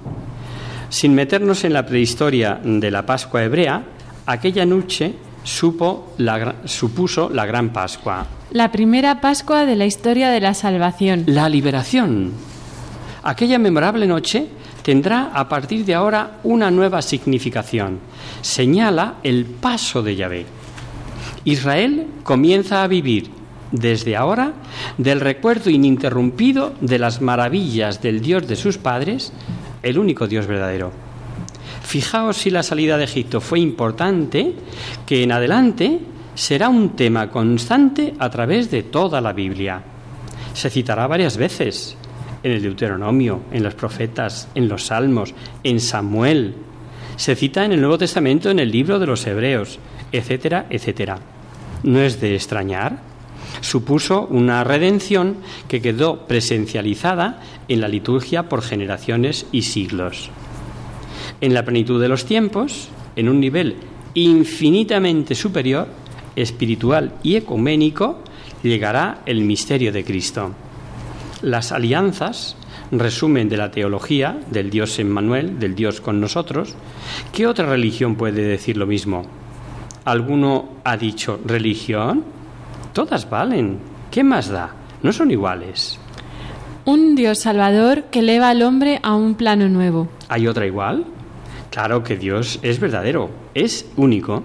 Sin 0.89 1.15
meternos 1.15 1.63
en 1.63 1.73
la 1.73 1.87
prehistoria 1.87 2.61
de 2.63 2.91
la 2.91 3.07
Pascua 3.07 3.43
hebrea, 3.43 3.81
aquella 4.27 4.67
noche 4.67 5.15
supo 5.49 6.13
la 6.17 6.55
supuso 6.65 7.29
la 7.29 7.45
gran 7.45 7.69
Pascua, 7.73 8.25
La 8.51 8.71
primera 8.71 9.19
Pascua 9.19 9.65
de 9.65 9.75
la 9.75 9.85
historia 9.85 10.29
de 10.29 10.39
la 10.39 10.53
salvación. 10.53 11.23
la 11.27 11.49
liberación. 11.49 12.31
Aquella 13.23 13.59
memorable 13.59 14.07
noche 14.07 14.47
tendrá 14.83 15.31
a 15.33 15.49
partir 15.49 15.85
de 15.85 15.95
ahora 15.95 16.39
una 16.43 16.71
nueva 16.71 17.01
significación. 17.01 17.99
Señala 18.41 19.15
el 19.23 19.45
paso 19.45 20.01
de 20.01 20.15
Yahvé. 20.15 20.45
Israel 21.45 22.07
comienza 22.23 22.83
a 22.83 22.87
vivir 22.87 23.31
desde 23.71 24.15
ahora 24.15 24.53
del 24.97 25.19
recuerdo 25.19 25.69
ininterrumpido 25.69 26.73
de 26.81 26.99
las 26.99 27.21
maravillas 27.21 28.01
del 28.01 28.21
Dios 28.21 28.47
de 28.47 28.55
sus 28.55 28.77
padres, 28.77 29.31
el 29.83 29.97
único 29.97 30.27
Dios 30.27 30.47
verdadero. 30.47 31.08
Fijaos 31.89 32.37
si 32.37 32.51
la 32.51 32.61
salida 32.61 32.99
de 32.99 33.05
Egipto 33.05 33.41
fue 33.41 33.59
importante, 33.59 34.53
que 35.07 35.23
en 35.23 35.31
adelante 35.31 35.99
será 36.35 36.69
un 36.69 36.89
tema 36.89 37.31
constante 37.31 38.13
a 38.19 38.29
través 38.29 38.69
de 38.69 38.83
toda 38.83 39.19
la 39.21 39.33
Biblia. 39.33 39.81
Se 40.53 40.69
citará 40.69 41.07
varias 41.07 41.35
veces 41.35 41.97
en 42.43 42.51
el 42.51 42.61
Deuteronomio, 42.61 43.41
en 43.51 43.63
los 43.63 43.73
profetas, 43.73 44.49
en 44.53 44.69
los 44.69 44.85
Salmos, 44.85 45.33
en 45.63 45.79
Samuel. 45.79 46.53
Se 47.15 47.35
cita 47.35 47.65
en 47.65 47.71
el 47.71 47.81
Nuevo 47.81 47.97
Testamento, 47.97 48.51
en 48.51 48.59
el 48.59 48.69
libro 48.69 48.99
de 48.99 49.07
los 49.07 49.25
Hebreos, 49.25 49.79
etcétera, 50.11 50.67
etcétera. 50.69 51.17
¿No 51.81 52.01
es 52.01 52.21
de 52.21 52.35
extrañar? 52.35 52.99
Supuso 53.61 54.27
una 54.27 54.63
redención 54.63 55.37
que 55.67 55.81
quedó 55.81 56.27
presencializada 56.27 57.41
en 57.67 57.81
la 57.81 57.87
liturgia 57.87 58.47
por 58.47 58.61
generaciones 58.61 59.47
y 59.51 59.63
siglos. 59.63 60.29
En 61.41 61.53
la 61.53 61.65
plenitud 61.65 62.01
de 62.01 62.09
los 62.09 62.25
tiempos, 62.25 62.89
en 63.15 63.29
un 63.29 63.39
nivel 63.39 63.75
infinitamente 64.13 65.35
superior, 65.35 65.87
espiritual 66.35 67.13
y 67.23 67.35
ecuménico, 67.35 68.23
llegará 68.63 69.21
el 69.25 69.41
misterio 69.41 69.91
de 69.91 70.03
Cristo. 70.03 70.51
Las 71.41 71.71
alianzas 71.71 72.55
resumen 72.91 73.49
de 73.49 73.57
la 73.57 73.71
teología, 73.71 74.39
del 74.49 74.69
Dios 74.69 74.99
Emmanuel, 74.99 75.59
del 75.59 75.75
Dios 75.75 76.01
con 76.01 76.19
nosotros, 76.19 76.75
¿qué 77.31 77.47
otra 77.47 77.67
religión 77.67 78.15
puede 78.15 78.41
decir 78.41 78.77
lo 78.77 78.87
mismo? 78.87 79.25
¿Alguno 80.05 80.69
ha 80.83 80.97
dicho 80.97 81.39
religión? 81.45 82.23
Todas 82.93 83.29
valen. 83.29 83.79
¿Qué 84.09 84.23
más 84.23 84.49
da? 84.49 84.73
No 85.03 85.13
son 85.13 85.29
iguales. 85.29 85.99
Un 86.85 87.15
Dios 87.15 87.39
salvador 87.39 88.05
que 88.05 88.19
eleva 88.19 88.49
al 88.49 88.63
hombre 88.63 88.99
a 89.03 89.13
un 89.13 89.35
plano 89.35 89.69
nuevo. 89.69 90.07
¿Hay 90.29 90.47
otra 90.47 90.65
igual? 90.65 91.05
Claro 91.71 92.03
que 92.03 92.17
Dios 92.17 92.59
es 92.61 92.79
verdadero, 92.79 93.29
es 93.53 93.85
único. 93.95 94.43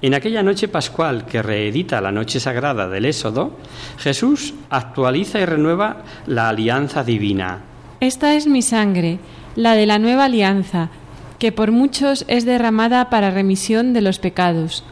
En 0.00 0.14
aquella 0.14 0.42
noche 0.42 0.68
pascual 0.68 1.26
que 1.26 1.42
reedita 1.42 2.00
la 2.00 2.12
noche 2.12 2.38
sagrada 2.38 2.88
del 2.88 3.04
Éxodo, 3.04 3.56
Jesús 3.98 4.54
actualiza 4.70 5.40
y 5.40 5.44
renueva 5.44 6.02
la 6.26 6.48
alianza 6.48 7.02
divina. 7.02 7.60
Esta 8.00 8.34
es 8.34 8.46
mi 8.46 8.62
sangre, 8.62 9.18
la 9.56 9.74
de 9.74 9.86
la 9.86 9.98
nueva 9.98 10.26
alianza, 10.26 10.90
que 11.38 11.52
por 11.52 11.72
muchos 11.72 12.24
es 12.28 12.44
derramada 12.44 13.10
para 13.10 13.30
remisión 13.30 13.92
de 13.92 14.00
los 14.00 14.18
pecados. 14.18 14.84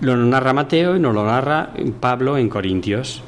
Lo 0.00 0.16
narra 0.16 0.52
Mateo 0.52 0.96
y 0.96 1.00
nos 1.00 1.14
lo 1.14 1.24
narra 1.24 1.70
Pablo 2.00 2.36
en 2.36 2.48
Corintios. 2.48 3.22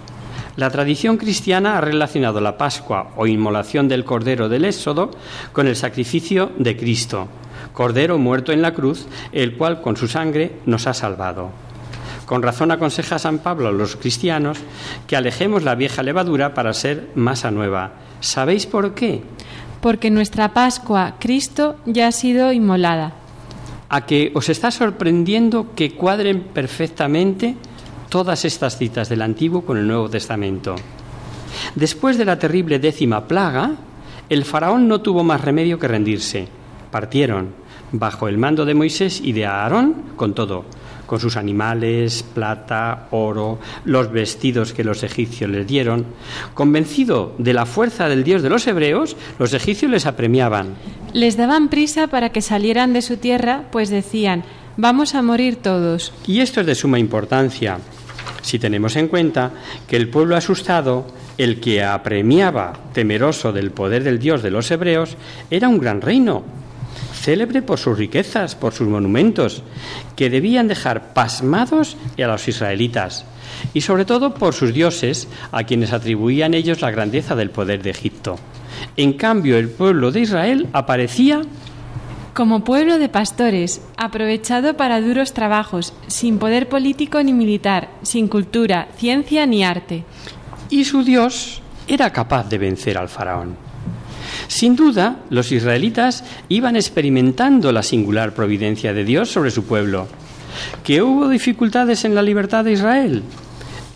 La 0.56 0.70
tradición 0.70 1.16
cristiana 1.16 1.78
ha 1.78 1.80
relacionado 1.80 2.40
la 2.40 2.58
Pascua 2.58 3.10
o 3.16 3.26
inmolación 3.26 3.86
del 3.88 4.04
Cordero 4.04 4.48
del 4.48 4.64
Éxodo 4.64 5.10
con 5.52 5.66
el 5.66 5.76
sacrificio 5.76 6.50
de 6.58 6.76
Cristo, 6.76 7.28
Cordero 7.74 8.18
muerto 8.18 8.52
en 8.52 8.62
la 8.62 8.72
cruz, 8.72 9.06
el 9.32 9.56
cual 9.56 9.82
con 9.82 9.96
su 9.96 10.08
sangre 10.08 10.52
nos 10.64 10.86
ha 10.86 10.94
salvado. 10.94 11.50
Con 12.24 12.42
razón 12.42 12.70
aconseja 12.70 13.18
San 13.18 13.40
Pablo 13.40 13.68
a 13.68 13.72
los 13.72 13.96
cristianos 13.96 14.58
que 15.06 15.16
alejemos 15.16 15.62
la 15.62 15.74
vieja 15.74 16.02
levadura 16.02 16.54
para 16.54 16.72
ser 16.72 17.10
masa 17.14 17.50
nueva. 17.50 17.92
¿Sabéis 18.20 18.64
por 18.64 18.94
qué? 18.94 19.22
Porque 19.82 20.10
nuestra 20.10 20.54
Pascua, 20.54 21.16
Cristo, 21.18 21.76
ya 21.84 22.06
ha 22.06 22.12
sido 22.12 22.52
inmolada. 22.52 23.12
A 23.90 24.06
que 24.06 24.32
os 24.34 24.48
está 24.48 24.70
sorprendiendo 24.70 25.74
que 25.74 25.94
cuadren 25.94 26.44
perfectamente 26.44 27.56
todas 28.08 28.44
estas 28.44 28.78
citas 28.78 29.08
del 29.08 29.20
Antiguo 29.20 29.62
con 29.62 29.76
el 29.76 29.86
Nuevo 29.86 30.08
Testamento. 30.08 30.76
Después 31.74 32.16
de 32.16 32.24
la 32.24 32.38
terrible 32.38 32.78
décima 32.78 33.26
plaga, 33.26 33.72
el 34.30 34.44
faraón 34.44 34.88
no 34.88 35.00
tuvo 35.00 35.24
más 35.24 35.40
remedio 35.42 35.78
que 35.78 35.88
rendirse. 35.88 36.48
Partieron, 36.90 37.63
bajo 37.98 38.28
el 38.28 38.38
mando 38.38 38.64
de 38.64 38.74
Moisés 38.74 39.20
y 39.22 39.32
de 39.32 39.46
Aarón, 39.46 39.94
con 40.16 40.34
todo, 40.34 40.64
con 41.06 41.20
sus 41.20 41.36
animales, 41.36 42.24
plata, 42.34 43.06
oro, 43.10 43.58
los 43.84 44.10
vestidos 44.10 44.72
que 44.72 44.84
los 44.84 45.02
egipcios 45.02 45.50
les 45.50 45.66
dieron. 45.66 46.06
Convencido 46.54 47.34
de 47.38 47.52
la 47.52 47.66
fuerza 47.66 48.08
del 48.08 48.24
Dios 48.24 48.42
de 48.42 48.50
los 48.50 48.66
hebreos, 48.66 49.16
los 49.38 49.54
egipcios 49.54 49.90
les 49.90 50.06
apremiaban. 50.06 50.74
Les 51.12 51.36
daban 51.36 51.68
prisa 51.68 52.08
para 52.08 52.30
que 52.30 52.42
salieran 52.42 52.92
de 52.92 53.02
su 53.02 53.16
tierra, 53.16 53.64
pues 53.70 53.90
decían, 53.90 54.44
vamos 54.76 55.14
a 55.14 55.22
morir 55.22 55.56
todos. 55.56 56.12
Y 56.26 56.40
esto 56.40 56.60
es 56.60 56.66
de 56.66 56.74
suma 56.74 56.98
importancia, 56.98 57.78
si 58.42 58.58
tenemos 58.58 58.96
en 58.96 59.08
cuenta 59.08 59.52
que 59.86 59.96
el 59.96 60.08
pueblo 60.08 60.36
asustado, 60.36 61.06
el 61.38 61.60
que 61.60 61.84
apremiaba, 61.84 62.72
temeroso 62.92 63.52
del 63.52 63.70
poder 63.70 64.04
del 64.04 64.18
Dios 64.18 64.42
de 64.42 64.50
los 64.50 64.70
hebreos, 64.70 65.16
era 65.50 65.68
un 65.68 65.78
gran 65.78 66.00
reino, 66.00 66.44
célebre 67.14 67.62
por 67.62 67.78
sus 67.78 67.96
riquezas, 67.96 68.54
por 68.54 68.74
sus 68.74 68.88
monumentos, 68.88 69.62
que 70.16 70.30
debían 70.30 70.68
dejar 70.68 71.14
pasmados 71.14 71.96
a 72.18 72.26
los 72.26 72.48
israelitas, 72.48 73.24
y 73.72 73.80
sobre 73.80 74.04
todo 74.04 74.34
por 74.34 74.54
sus 74.54 74.74
dioses, 74.74 75.28
a 75.52 75.64
quienes 75.64 75.92
atribuían 75.92 76.54
ellos 76.54 76.80
la 76.80 76.90
grandeza 76.90 77.34
del 77.34 77.50
poder 77.50 77.82
de 77.82 77.90
Egipto. 77.90 78.36
En 78.96 79.14
cambio, 79.14 79.56
el 79.56 79.68
pueblo 79.68 80.10
de 80.10 80.20
Israel 80.20 80.68
aparecía 80.72 81.42
como 82.34 82.64
pueblo 82.64 82.98
de 82.98 83.08
pastores, 83.08 83.80
aprovechado 83.96 84.76
para 84.76 85.00
duros 85.00 85.32
trabajos, 85.32 85.94
sin 86.08 86.38
poder 86.38 86.68
político 86.68 87.22
ni 87.22 87.32
militar, 87.32 87.90
sin 88.02 88.26
cultura, 88.26 88.88
ciencia 88.96 89.46
ni 89.46 89.62
arte. 89.62 90.04
Y 90.68 90.84
su 90.84 91.04
Dios 91.04 91.62
era 91.86 92.10
capaz 92.10 92.48
de 92.48 92.58
vencer 92.58 92.98
al 92.98 93.08
faraón. 93.08 93.63
Sin 94.48 94.76
duda, 94.76 95.20
los 95.30 95.52
israelitas 95.52 96.24
iban 96.48 96.76
experimentando 96.76 97.72
la 97.72 97.82
singular 97.82 98.34
providencia 98.34 98.92
de 98.92 99.04
Dios 99.04 99.30
sobre 99.30 99.50
su 99.50 99.64
pueblo. 99.64 100.06
¿Que 100.82 101.02
hubo 101.02 101.28
dificultades 101.28 102.04
en 102.04 102.14
la 102.14 102.22
libertad 102.22 102.64
de 102.64 102.72
Israel? 102.72 103.22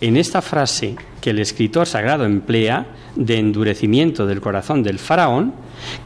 En 0.01 0.17
esta 0.17 0.41
frase 0.41 0.95
que 1.21 1.31
el 1.31 1.39
escritor 1.39 1.87
sagrado 1.87 2.25
emplea, 2.25 2.87
de 3.15 3.37
endurecimiento 3.37 4.25
del 4.25 4.39
corazón 4.39 4.83
del 4.83 4.99
faraón, 4.99 5.53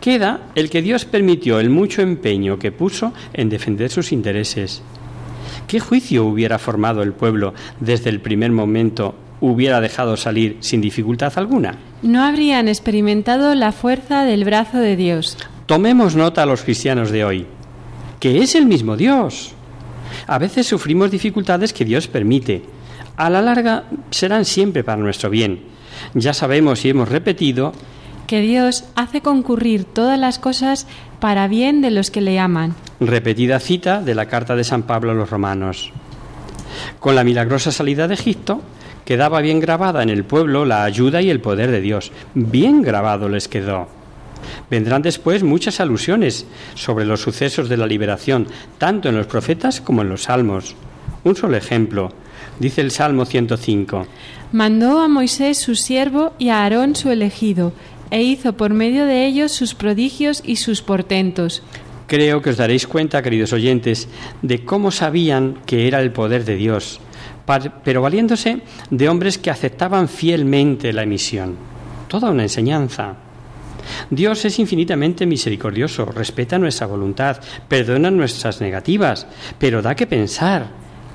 queda 0.02 0.48
el 0.56 0.70
que 0.70 0.82
Dios 0.82 1.06
permitió 1.06 1.60
el 1.60 1.70
mucho 1.70 2.02
empeño 2.02 2.58
que 2.58 2.72
puso 2.72 3.14
en 3.34 3.50
defender 3.50 3.90
sus 3.92 4.12
intereses. 4.12 4.82
¿Qué 5.68 5.80
juicio 5.80 6.26
hubiera 6.26 6.60
formado 6.60 7.04
el 7.04 7.14
pueblo 7.14 7.54
desde 7.80 8.10
el 8.10 8.20
primer 8.20 8.52
momento 8.52 9.16
hubiera 9.52 9.82
dejado 9.82 10.16
salir 10.16 10.58
sin 10.62 10.80
dificultad 10.80 11.34
alguna? 11.36 11.76
No 12.02 12.24
habrían 12.24 12.70
experimentado 12.70 13.56
la 13.56 13.74
fuerza 13.74 14.24
del 14.24 14.46
brazo 14.46 14.78
de 14.78 14.96
Dios. 14.96 15.38
Tomemos 15.66 16.16
nota 16.16 16.44
a 16.44 16.46
los 16.46 16.62
cristianos 16.62 17.12
de 17.12 17.26
hoy, 17.26 17.46
que 18.22 18.42
es 18.42 18.56
el 18.56 18.66
mismo 18.66 18.96
Dios. 18.96 19.54
A 20.28 20.38
veces 20.38 20.66
sufrimos 20.66 21.12
dificultades 21.12 21.74
que 21.74 21.84
Dios 21.84 22.08
permite. 22.08 22.64
A 23.18 23.30
la 23.30 23.42
larga 23.42 23.84
serán 24.12 24.46
siempre 24.46 24.84
para 24.84 25.02
nuestro 25.02 25.30
bien. 25.30 25.64
Ya 26.14 26.34
sabemos 26.34 26.86
y 26.86 26.90
hemos 26.90 27.10
repetido 27.10 27.74
que 28.28 28.40
Dios 28.40 28.86
hace 28.96 29.20
concurrir 29.20 29.84
todas 29.84 30.18
las 30.18 30.40
cosas 30.40 30.88
para 31.20 31.50
bien 31.50 31.82
de 31.82 31.92
los 31.92 32.12
que 32.12 32.22
le 32.22 32.40
aman. 32.40 32.76
Repetida 33.02 33.60
cita 33.60 34.02
de 34.02 34.16
la 34.16 34.28
carta 34.28 34.56
de 34.56 34.64
San 34.64 34.84
Pablo 34.84 35.12
a 35.12 35.16
los 35.16 35.30
romanos. 35.30 35.92
Con 37.00 37.16
la 37.16 37.26
milagrosa 37.26 37.72
salida 37.74 38.08
de 38.08 38.14
Egipto, 38.14 38.62
quedaba 39.06 39.42
bien 39.42 39.60
grabada 39.60 40.04
en 40.04 40.10
el 40.10 40.24
pueblo 40.24 40.66
la 40.66 40.84
ayuda 40.84 41.22
y 41.22 41.30
el 41.30 41.42
poder 41.42 41.72
de 41.72 41.82
Dios. 41.82 42.12
Bien 42.34 42.82
grabado 42.82 43.30
les 43.30 43.48
quedó. 43.48 43.88
Vendrán 44.70 45.02
después 45.02 45.44
muchas 45.44 45.80
alusiones 45.80 46.46
sobre 46.76 47.06
los 47.06 47.22
sucesos 47.22 47.70
de 47.70 47.78
la 47.78 47.88
liberación, 47.88 48.48
tanto 48.78 49.10
en 49.10 49.16
los 49.16 49.28
profetas 49.28 49.82
como 49.82 50.02
en 50.02 50.10
los 50.10 50.24
salmos. 50.24 50.76
Un 51.24 51.36
solo 51.36 51.58
ejemplo. 51.58 52.12
Dice 52.60 52.82
el 52.82 52.92
Salmo 52.92 53.26
105. 53.26 54.08
Mandó 54.52 55.00
a 55.00 55.08
Moisés 55.08 55.58
su 55.58 55.76
siervo 55.76 56.34
y 56.38 56.50
a 56.50 56.64
Aarón 56.64 56.96
su 56.96 57.10
elegido, 57.10 57.74
e 58.12 58.22
hizo 58.22 58.54
por 58.54 58.74
medio 58.74 59.06
de 59.06 59.26
ellos 59.26 59.52
sus 59.52 59.74
prodigios 59.74 60.44
y 60.46 60.58
sus 60.58 60.82
portentos. 60.82 61.64
Creo 62.06 62.42
que 62.42 62.52
os 62.52 62.58
daréis 62.58 62.86
cuenta, 62.86 63.24
queridos 63.24 63.54
oyentes, 63.54 64.08
de 64.44 64.64
cómo 64.64 64.92
sabían 64.92 65.58
que 65.66 65.88
era 65.88 66.00
el 66.02 66.12
poder 66.12 66.46
de 66.46 66.56
Dios, 66.56 67.00
pero 67.84 68.02
valiéndose 68.02 68.62
de 68.90 69.10
hombres 69.10 69.38
que 69.38 69.52
aceptaban 69.52 70.08
fielmente 70.08 70.94
la 70.94 71.04
emisión. 71.04 71.56
Toda 72.08 72.30
una 72.32 72.44
enseñanza. 72.44 73.16
Dios 74.10 74.46
es 74.46 74.60
infinitamente 74.60 75.26
misericordioso, 75.26 76.06
respeta 76.06 76.58
nuestra 76.58 76.88
voluntad, 76.88 77.38
perdona 77.68 78.12
nuestras 78.12 78.62
negativas, 78.62 79.28
pero 79.58 79.82
da 79.82 79.96
que 79.96 80.08
pensar. 80.08 80.68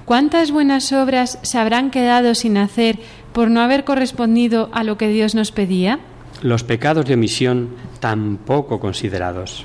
¿Cuántas 0.04 0.50
buenas 0.50 0.92
obras 0.92 1.38
se 1.42 1.58
habrán 1.58 1.90
quedado 1.90 2.34
sin 2.34 2.56
hacer 2.56 2.98
por 3.32 3.50
no 3.50 3.60
haber 3.60 3.84
correspondido 3.84 4.68
a 4.72 4.84
lo 4.84 4.98
que 4.98 5.08
Dios 5.08 5.34
nos 5.34 5.52
pedía? 5.52 6.00
los 6.42 6.64
pecados 6.64 7.06
de 7.06 7.14
omisión 7.14 7.70
tampoco 8.00 8.80
considerados. 8.80 9.64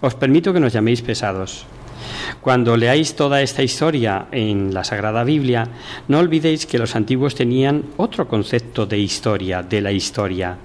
Os 0.00 0.14
permito 0.14 0.52
que 0.52 0.60
nos 0.60 0.72
llaméis 0.72 1.02
pesados. 1.02 1.66
Cuando 2.40 2.76
leáis 2.76 3.14
toda 3.14 3.42
esta 3.42 3.62
historia 3.62 4.26
en 4.32 4.72
la 4.72 4.84
Sagrada 4.84 5.24
Biblia, 5.24 5.68
no 6.08 6.18
olvidéis 6.18 6.66
que 6.66 6.78
los 6.78 6.96
antiguos 6.96 7.34
tenían 7.34 7.84
otro 7.96 8.28
concepto 8.28 8.86
de 8.86 8.98
historia, 8.98 9.62
de 9.62 9.80
la 9.80 9.92
historia. 9.92 10.56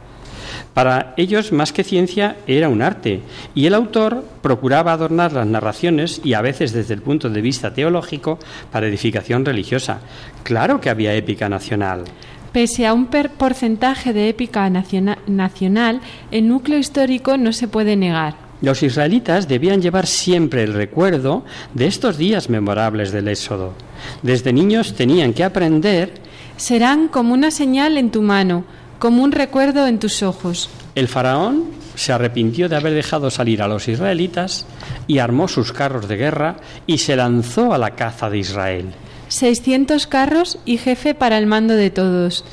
Para 0.74 1.14
ellos, 1.18 1.52
más 1.52 1.72
que 1.72 1.84
ciencia, 1.84 2.38
era 2.48 2.70
un 2.70 2.82
arte, 2.82 3.22
y 3.54 3.66
el 3.66 3.74
autor 3.74 4.26
procuraba 4.42 4.92
adornar 4.92 5.34
las 5.34 5.48
narraciones, 5.48 6.22
y 6.24 6.34
a 6.34 6.42
veces 6.42 6.74
desde 6.74 6.94
el 6.94 7.02
punto 7.02 7.30
de 7.30 7.42
vista 7.42 7.74
teológico, 7.74 8.40
para 8.72 8.88
edificación 8.88 9.46
religiosa. 9.46 10.00
Claro 10.44 10.82
que 10.82 10.90
había 10.90 11.14
épica 11.14 11.50
nacional. 11.50 12.04
Pese 12.52 12.86
a 12.86 12.94
un 12.94 13.08
porcentaje 13.08 14.14
de 14.14 14.30
épica 14.30 14.70
nacional, 14.70 16.02
el 16.32 16.48
núcleo 16.48 16.78
histórico 16.78 17.38
no 17.38 17.52
se 17.52 17.68
puede 17.68 17.96
negar. 17.96 18.45
Los 18.62 18.84
israelitas 18.84 19.48
debían 19.48 19.82
llevar 19.82 20.08
siempre 20.08 20.64
el 20.64 20.74
recuerdo 20.74 21.44
de 21.74 21.88
estos 21.88 22.18
días 22.18 22.50
memorables 22.50 23.12
del 23.12 23.28
Éxodo. 23.28 23.74
Desde 24.22 24.54
niños 24.54 24.94
tenían 24.94 25.34
que 25.34 25.44
aprender 25.44 26.26
serán 26.58 27.08
como 27.10 27.34
una 27.34 27.52
señal 27.52 27.98
en 27.98 28.12
tu 28.12 28.22
mano, 28.22 28.64
como 29.00 29.24
un 29.24 29.32
recuerdo 29.32 29.88
en 29.88 30.00
tus 30.00 30.24
ojos. 30.24 30.70
El 30.96 31.08
faraón 31.08 31.66
se 31.96 32.14
arrepintió 32.14 32.70
de 32.70 32.76
haber 32.76 32.94
dejado 32.94 33.30
salir 33.30 33.62
a 33.62 33.68
los 33.68 33.88
israelitas 33.88 34.66
y 35.08 35.20
armó 35.20 35.48
sus 35.48 35.72
carros 35.72 36.08
de 36.08 36.18
guerra 36.18 36.58
y 36.88 37.00
se 37.00 37.16
lanzó 37.16 37.74
a 37.74 37.78
la 37.78 37.92
caza 37.92 38.30
de 38.30 38.38
Israel. 38.40 38.94
600 39.28 40.08
carros 40.08 40.60
y 40.66 40.78
jefe 40.78 41.14
para 41.14 41.38
el 41.38 41.48
mando 41.48 41.74
de 41.74 41.90
todos. 41.90 42.46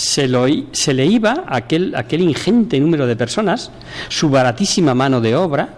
Se, 0.00 0.94
le 0.94 1.06
iba 1.06 1.44
aquel, 1.46 1.94
aquel 1.94 2.22
ingente 2.22 2.80
número 2.80 3.06
de 3.06 3.16
personas, 3.16 3.70
su 4.08 4.30
baratísima 4.30 4.94
mano 4.94 5.20
de 5.20 5.36
obra, 5.36 5.74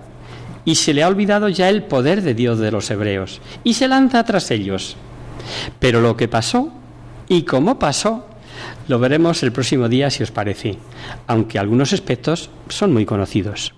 y 0.64 0.76
se 0.76 0.94
le 0.94 1.02
ha 1.02 1.08
olvidado 1.08 1.48
ya 1.48 1.68
el 1.68 1.82
poder 1.82 2.22
de 2.22 2.34
Dios 2.34 2.60
de 2.60 2.70
los 2.70 2.88
hebreos, 2.90 3.40
y 3.64 3.74
se 3.74 3.88
lanza 3.88 4.22
tras 4.24 4.50
ellos. 4.52 4.96
Pero 5.80 6.00
lo 6.00 6.16
que 6.16 6.28
pasó, 6.28 6.72
y 7.28 7.42
cómo 7.42 7.80
pasó, 7.80 8.26
lo 8.86 9.00
veremos 9.00 9.42
el 9.42 9.50
próximo 9.50 9.88
día 9.88 10.08
si 10.08 10.22
os 10.22 10.30
parece, 10.30 10.78
aunque 11.26 11.58
algunos 11.58 11.92
aspectos 11.92 12.50
son 12.68 12.92
muy 12.92 13.04
conocidos. 13.04 13.74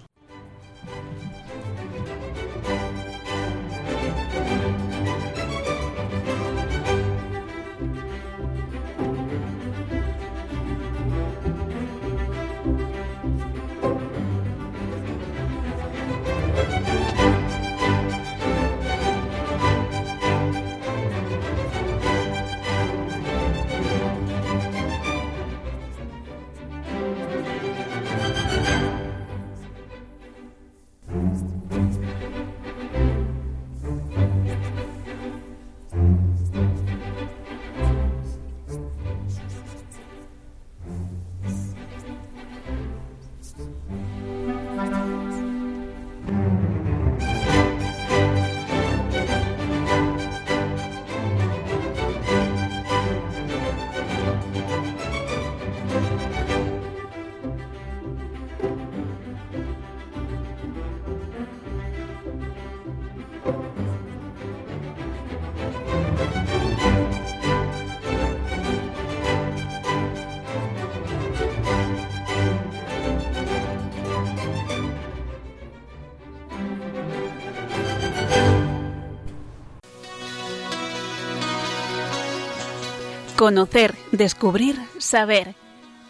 Conocer, 83.44 83.94
descubrir, 84.10 84.80
saber. 84.96 85.54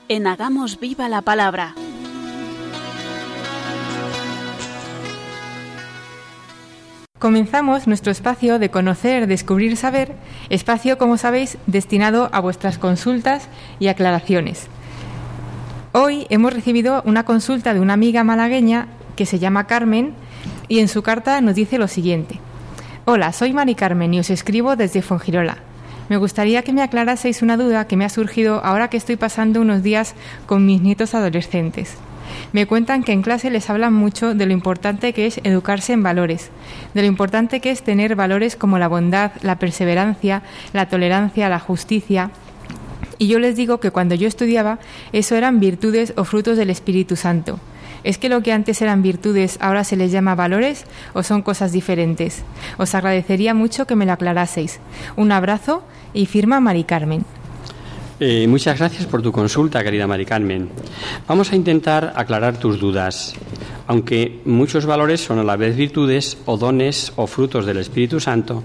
En 0.08 0.28
Hagamos 0.28 0.78
Viva 0.78 1.08
la 1.08 1.20
Palabra. 1.20 1.74
Comenzamos 7.18 7.88
nuestro 7.88 8.12
espacio 8.12 8.60
de 8.60 8.70
conocer, 8.70 9.26
descubrir, 9.26 9.76
saber, 9.76 10.14
espacio, 10.48 10.96
como 10.96 11.16
sabéis, 11.16 11.58
destinado 11.66 12.30
a 12.32 12.38
vuestras 12.38 12.78
consultas 12.78 13.48
y 13.80 13.88
aclaraciones. 13.88 14.68
Hoy 15.90 16.28
hemos 16.30 16.52
recibido 16.52 17.02
una 17.04 17.24
consulta 17.24 17.74
de 17.74 17.80
una 17.80 17.94
amiga 17.94 18.22
malagueña 18.22 18.86
que 19.16 19.26
se 19.26 19.40
llama 19.40 19.66
Carmen 19.66 20.14
y 20.68 20.78
en 20.78 20.86
su 20.86 21.02
carta 21.02 21.40
nos 21.40 21.56
dice 21.56 21.78
lo 21.78 21.88
siguiente. 21.88 22.38
Hola, 23.06 23.32
soy 23.32 23.52
Mari 23.52 23.74
Carmen 23.74 24.14
y 24.14 24.20
os 24.20 24.30
escribo 24.30 24.76
desde 24.76 25.02
Fongirola. 25.02 25.73
Me 26.08 26.18
gustaría 26.18 26.62
que 26.62 26.72
me 26.72 26.82
aclaraseis 26.82 27.40
una 27.40 27.56
duda 27.56 27.86
que 27.86 27.96
me 27.96 28.04
ha 28.04 28.10
surgido 28.10 28.62
ahora 28.64 28.88
que 28.88 28.96
estoy 28.96 29.16
pasando 29.16 29.60
unos 29.60 29.82
días 29.82 30.14
con 30.46 30.66
mis 30.66 30.82
nietos 30.82 31.14
adolescentes. 31.14 31.96
Me 32.52 32.66
cuentan 32.66 33.02
que 33.02 33.12
en 33.12 33.22
clase 33.22 33.50
les 33.50 33.70
hablan 33.70 33.94
mucho 33.94 34.34
de 34.34 34.46
lo 34.46 34.52
importante 34.52 35.12
que 35.12 35.26
es 35.26 35.40
educarse 35.44 35.92
en 35.92 36.02
valores, 36.02 36.50
de 36.92 37.02
lo 37.02 37.08
importante 37.08 37.60
que 37.60 37.70
es 37.70 37.82
tener 37.82 38.16
valores 38.16 38.56
como 38.56 38.78
la 38.78 38.88
bondad, 38.88 39.32
la 39.42 39.58
perseverancia, 39.58 40.42
la 40.72 40.88
tolerancia, 40.88 41.48
la 41.48 41.58
justicia. 41.58 42.30
Y 43.18 43.28
yo 43.28 43.38
les 43.38 43.56
digo 43.56 43.80
que 43.80 43.90
cuando 43.90 44.14
yo 44.14 44.28
estudiaba, 44.28 44.78
eso 45.12 45.36
eran 45.36 45.60
virtudes 45.60 46.12
o 46.16 46.24
frutos 46.24 46.56
del 46.56 46.70
Espíritu 46.70 47.16
Santo. 47.16 47.60
¿Es 48.04 48.18
que 48.18 48.28
lo 48.28 48.42
que 48.42 48.52
antes 48.52 48.80
eran 48.82 49.02
virtudes 49.02 49.56
ahora 49.60 49.82
se 49.82 49.96
les 49.96 50.12
llama 50.12 50.34
valores 50.34 50.84
o 51.14 51.22
son 51.22 51.42
cosas 51.42 51.72
diferentes? 51.72 52.44
Os 52.76 52.94
agradecería 52.94 53.54
mucho 53.54 53.86
que 53.86 53.96
me 53.96 54.06
lo 54.06 54.12
aclaraseis. 54.12 54.78
Un 55.16 55.32
abrazo 55.32 55.82
y 56.12 56.26
firma 56.26 56.60
Mari 56.60 56.84
Carmen. 56.84 57.24
Eh, 58.20 58.46
muchas 58.46 58.78
gracias 58.78 59.06
por 59.06 59.22
tu 59.22 59.32
consulta, 59.32 59.82
querida 59.82 60.06
Mari 60.06 60.24
Carmen. 60.24 60.68
Vamos 61.26 61.50
a 61.50 61.56
intentar 61.56 62.12
aclarar 62.14 62.58
tus 62.58 62.78
dudas. 62.78 63.34
Aunque 63.86 64.40
muchos 64.44 64.86
valores 64.86 65.20
son 65.20 65.38
a 65.38 65.44
la 65.44 65.56
vez 65.56 65.76
virtudes 65.76 66.38
o 66.46 66.56
dones 66.56 67.12
o 67.16 67.26
frutos 67.26 67.66
del 67.66 67.78
Espíritu 67.78 68.20
Santo, 68.20 68.62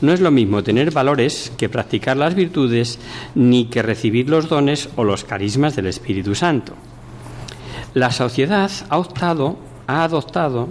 no 0.00 0.12
es 0.12 0.20
lo 0.20 0.30
mismo 0.30 0.62
tener 0.62 0.92
valores 0.92 1.52
que 1.58 1.68
practicar 1.68 2.16
las 2.16 2.34
virtudes 2.34 2.98
ni 3.34 3.66
que 3.66 3.82
recibir 3.82 4.30
los 4.30 4.48
dones 4.48 4.88
o 4.96 5.04
los 5.04 5.24
carismas 5.24 5.76
del 5.76 5.86
Espíritu 5.86 6.34
Santo. 6.34 6.74
La 7.94 8.10
sociedad 8.10 8.70
ha 8.88 8.96
ha 9.86 10.04
adoptado 10.04 10.68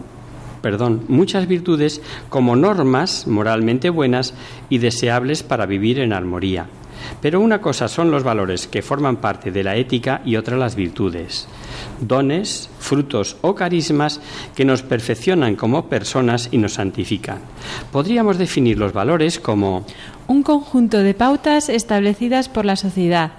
perdón, 0.61 1.05
muchas 1.07 1.47
virtudes 1.47 2.01
como 2.29 2.55
normas 2.55 3.27
moralmente 3.27 3.89
buenas 3.89 4.33
y 4.69 4.77
deseables 4.77 5.43
para 5.43 5.65
vivir 5.65 5.99
en 5.99 6.13
armonía. 6.13 6.67
Pero 7.19 7.39
una 7.39 7.61
cosa 7.61 7.87
son 7.87 8.11
los 8.11 8.23
valores 8.23 8.67
que 8.67 8.83
forman 8.83 9.17
parte 9.17 9.51
de 9.51 9.63
la 9.63 9.75
ética 9.75 10.21
y 10.23 10.35
otra 10.35 10.55
las 10.55 10.75
virtudes. 10.75 11.47
Dones, 11.99 12.69
frutos 12.79 13.37
o 13.41 13.55
carismas 13.55 14.21
que 14.55 14.65
nos 14.65 14.83
perfeccionan 14.83 15.55
como 15.55 15.87
personas 15.87 16.49
y 16.51 16.59
nos 16.59 16.73
santifican. 16.73 17.39
Podríamos 17.91 18.37
definir 18.37 18.77
los 18.77 18.93
valores 18.93 19.39
como 19.39 19.85
un 20.27 20.43
conjunto 20.43 20.99
de 20.99 21.15
pautas 21.15 21.69
establecidas 21.69 22.49
por 22.49 22.65
la 22.65 22.75
sociedad, 22.75 23.31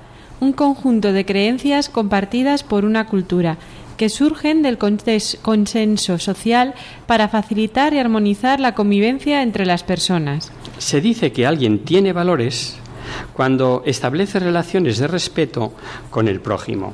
un 0.42 0.52
conjunto 0.52 1.12
de 1.12 1.24
creencias 1.24 1.88
compartidas 1.88 2.64
por 2.64 2.84
una 2.84 3.06
cultura 3.06 3.58
que 3.96 4.08
surgen 4.08 4.60
del 4.62 4.76
consenso 4.76 6.18
social 6.18 6.74
para 7.06 7.28
facilitar 7.28 7.94
y 7.94 8.00
armonizar 8.00 8.58
la 8.58 8.74
convivencia 8.74 9.44
entre 9.44 9.66
las 9.66 9.84
personas. 9.84 10.50
Se 10.78 11.00
dice 11.00 11.30
que 11.30 11.46
alguien 11.46 11.84
tiene 11.84 12.12
valores 12.12 12.76
cuando 13.34 13.84
establece 13.86 14.40
relaciones 14.40 14.98
de 14.98 15.06
respeto 15.06 15.74
con 16.10 16.26
el 16.26 16.40
prójimo. 16.40 16.92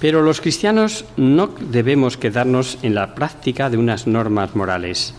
Pero 0.00 0.22
los 0.22 0.40
cristianos 0.40 1.04
no 1.16 1.46
debemos 1.46 2.16
quedarnos 2.16 2.78
en 2.82 2.96
la 2.96 3.14
práctica 3.14 3.70
de 3.70 3.76
unas 3.76 4.08
normas 4.08 4.56
morales. 4.56 5.14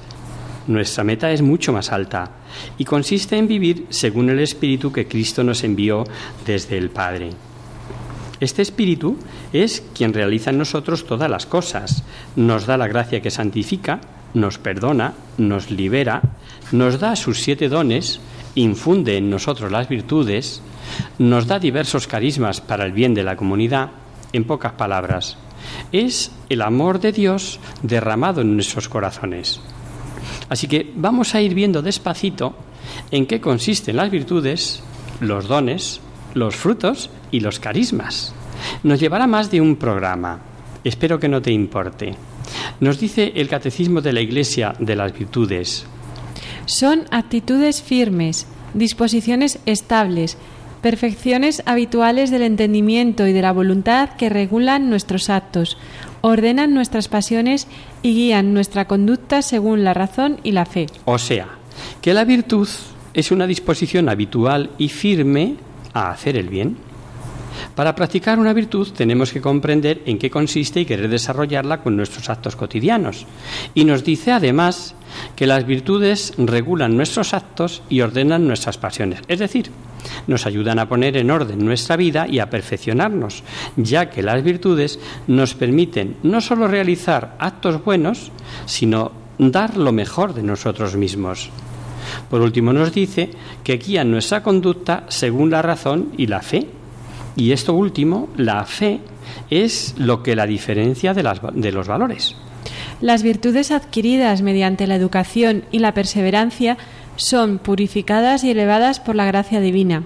Nuestra 0.68 1.03
meta 1.03 1.32
es 1.32 1.41
mucho 1.41 1.72
más 1.72 1.91
alta 1.91 2.32
y 2.78 2.84
consiste 2.84 3.38
en 3.38 3.47
vivir 3.47 3.88
según 3.89 4.30
el 4.30 4.39
Espíritu 4.39 4.91
que 4.91 5.07
Cristo 5.07 5.43
nos 5.43 5.63
envió 5.63 6.03
desde 6.45 6.78
el 6.78 6.89
Padre. 6.89 7.30
Este 8.39 8.61
Espíritu 8.61 9.18
es 9.53 9.84
quien 9.95 10.13
realiza 10.13 10.51
en 10.51 10.59
nosotros 10.59 11.05
todas 11.05 11.30
las 11.30 11.45
cosas, 11.45 12.03
nos 12.36 12.65
da 12.65 12.78
la 12.78 12.88
gracia 12.88 13.22
que 13.22 13.32
santifica, 13.32 14.01
nos 14.34 14.59
perdona, 14.59 15.13
nos 15.38 15.72
libera, 15.72 16.22
nos 16.72 16.99
da 16.99 17.15
sus 17.15 17.41
siete 17.41 17.70
dones, 17.70 18.20
infunde 18.53 19.18
en 19.18 19.30
nosotros 19.30 19.72
las 19.72 19.89
virtudes, 19.89 20.61
nos 21.18 21.47
da 21.47 21.59
diversos 21.59 22.07
carismas 22.07 22.61
para 22.61 22.86
el 22.86 22.91
bien 22.91 23.13
de 23.13 23.24
la 23.24 23.36
comunidad, 23.36 23.91
en 24.34 24.43
pocas 24.43 24.74
palabras, 24.74 25.38
es 25.91 26.32
el 26.49 26.61
amor 26.61 26.99
de 26.99 27.13
Dios 27.13 27.59
derramado 27.82 28.41
en 28.41 28.53
nuestros 28.53 28.89
corazones. 28.89 29.61
Así 30.50 30.68
que 30.68 30.91
vamos 30.95 31.36
a 31.36 31.41
ir 31.41 31.54
viendo 31.54 31.82
despacito 31.82 32.56
en 33.12 33.26
qué 33.26 33.41
consisten 33.41 33.98
las 33.98 34.12
virtudes, 34.12 34.82
los 35.20 35.48
dones, 35.48 36.00
los 36.34 36.56
frutos 36.56 37.10
y 37.32 37.39
los 37.39 37.60
carismas. 37.60 38.34
Nos 38.84 39.00
llevará 39.00 39.28
más 39.28 39.52
de 39.52 39.62
un 39.62 39.76
programa. 39.76 40.39
Espero 40.84 41.20
que 41.20 41.28
no 41.28 41.41
te 41.41 41.52
importe. 41.52 42.16
Nos 42.80 43.00
dice 43.00 43.34
el 43.36 43.50
Catecismo 43.50 44.02
de 44.02 44.14
la 44.14 44.22
Iglesia 44.22 44.74
de 44.80 44.95
las 44.95 45.14
Virtudes. 45.14 45.86
Son 46.66 47.06
actitudes 47.12 47.82
firmes, 47.82 48.45
disposiciones 48.74 49.60
estables, 49.66 50.38
perfecciones 50.82 51.64
habituales 51.66 52.32
del 52.32 52.43
entendimiento 52.43 53.28
y 53.28 53.34
de 53.34 53.41
la 53.41 53.52
voluntad 53.52 54.10
que 54.18 54.30
regulan 54.30 54.89
nuestros 54.89 55.30
actos, 55.30 55.78
ordenan 56.28 56.74
nuestras 56.74 57.08
pasiones 57.08 57.68
y 58.02 58.14
guían 58.14 58.54
nuestra 58.54 58.86
conducta 58.86 59.42
según 59.42 59.86
la 59.86 59.94
razón 59.94 60.40
y 60.44 60.52
la 60.52 60.66
fe. 60.66 60.88
O 61.06 61.18
sea, 61.18 61.48
que 62.02 62.14
la 62.14 62.26
virtud 62.26 62.68
es 63.14 63.32
una 63.32 63.48
disposición 63.48 64.10
habitual 64.10 64.72
y 64.78 64.90
firme 64.90 65.56
a 65.94 66.12
hacer 66.12 66.36
el 66.36 66.50
bien. 66.50 66.76
Para 67.76 67.96
practicar 67.96 68.40
una 68.40 68.52
virtud 68.52 68.90
tenemos 68.92 69.32
que 69.32 69.40
comprender 69.40 70.02
en 70.06 70.20
qué 70.20 70.30
consiste 70.30 70.82
y 70.82 70.86
querer 70.86 71.10
desarrollarla 71.10 71.82
con 71.82 71.96
nuestros 71.96 72.30
actos 72.30 72.58
cotidianos. 72.58 73.26
Y 73.74 73.86
nos 73.86 74.04
dice 74.04 74.34
además 74.34 74.96
que 75.38 75.48
las 75.48 75.66
virtudes 75.66 76.34
regulan 76.38 76.98
nuestros 76.98 77.34
actos 77.34 77.84
y 77.88 78.02
ordenan 78.02 78.46
nuestras 78.46 78.78
pasiones. 78.78 79.22
Es 79.30 79.40
decir, 79.40 79.72
nos 80.28 80.45
ayudan 80.45 80.80
a 80.80 80.88
poner 80.88 81.18
en 81.18 81.32
orden 81.32 81.64
nuestra 81.64 81.95
vida 81.95 82.28
y 82.28 82.39
a 82.39 82.50
perfeccionarnos, 82.50 83.43
ya 83.76 84.10
que 84.10 84.24
las 84.24 84.43
virtudes 84.43 85.00
nos 85.28 85.54
permiten 85.54 86.18
no 86.24 86.41
solo 86.41 86.68
realizar 86.68 87.36
actos 87.39 87.84
buenos, 87.84 88.32
sino 88.66 89.12
dar 89.38 89.78
lo 89.78 89.91
mejor 89.91 90.34
de 90.34 90.43
nosotros 90.43 90.95
mismos. 90.95 91.50
Por 92.30 92.41
último 92.41 92.74
nos 92.74 92.93
dice 92.93 93.32
que 93.64 93.78
guían 93.78 94.12
nuestra 94.12 94.43
conducta 94.43 95.04
según 95.10 95.50
la 95.50 95.62
razón 95.62 96.14
y 96.18 96.28
la 96.28 96.41
fe. 96.41 96.68
Y 97.36 97.52
esto 97.52 97.74
último, 97.74 98.30
la 98.36 98.66
fe, 98.66 99.00
es 99.50 99.95
lo 99.98 100.24
que 100.24 100.36
la 100.36 100.48
diferencia 100.48 101.14
de, 101.14 101.24
de 101.54 101.72
los 101.72 101.88
valores. 101.88 102.36
Las 103.00 103.22
virtudes 103.22 103.72
adquiridas 103.72 104.41
mediante 104.41 104.88
la 104.88 104.95
educación 104.95 105.64
y 105.72 105.80
la 105.80 105.93
perseverancia 105.93 106.78
son 107.18 107.59
purificadas 107.59 108.43
y 108.43 108.51
elevadas 108.51 108.99
por 108.99 109.15
la 109.15 109.26
gracia 109.26 109.59
divina. 109.59 110.03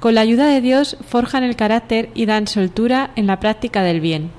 Con 0.00 0.16
la 0.16 0.22
ayuda 0.22 0.46
de 0.46 0.60
Dios 0.60 0.96
forjan 1.08 1.44
el 1.44 1.56
carácter 1.56 2.10
y 2.14 2.26
dan 2.26 2.46
soltura 2.46 3.12
en 3.16 3.26
la 3.26 3.40
práctica 3.40 3.82
del 3.82 4.00
bien. 4.00 4.30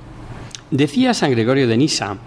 Decía 0.69 1.13
San 1.13 1.31
Gregorio 1.31 1.67
de 1.67 1.77
Nisa 1.77 2.17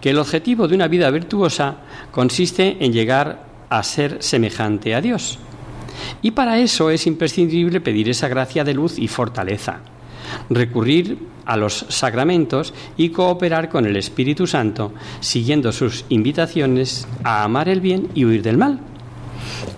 que 0.00 0.10
el 0.10 0.18
objetivo 0.18 0.68
de 0.68 0.74
una 0.74 0.88
vida 0.88 1.10
virtuosa 1.10 1.78
consiste 2.10 2.76
en 2.80 2.92
llegar 2.92 3.46
a 3.70 3.82
ser 3.82 4.18
semejante 4.20 4.94
a 4.94 5.00
Dios. 5.00 5.38
Y 6.22 6.32
para 6.32 6.58
eso 6.58 6.90
es 6.90 7.06
imprescindible 7.06 7.80
pedir 7.80 8.08
esa 8.08 8.28
gracia 8.28 8.64
de 8.64 8.74
luz 8.74 8.98
y 8.98 9.08
fortaleza, 9.08 9.80
recurrir 10.50 11.18
a 11.48 11.56
los 11.56 11.86
sacramentos 11.88 12.74
y 12.96 13.08
cooperar 13.08 13.70
con 13.70 13.86
el 13.86 13.96
Espíritu 13.96 14.46
Santo, 14.46 14.92
siguiendo 15.20 15.72
sus 15.72 16.04
invitaciones 16.10 17.08
a 17.24 17.42
amar 17.42 17.68
el 17.70 17.80
bien 17.80 18.08
y 18.14 18.26
huir 18.26 18.42
del 18.42 18.58
mal. 18.58 18.80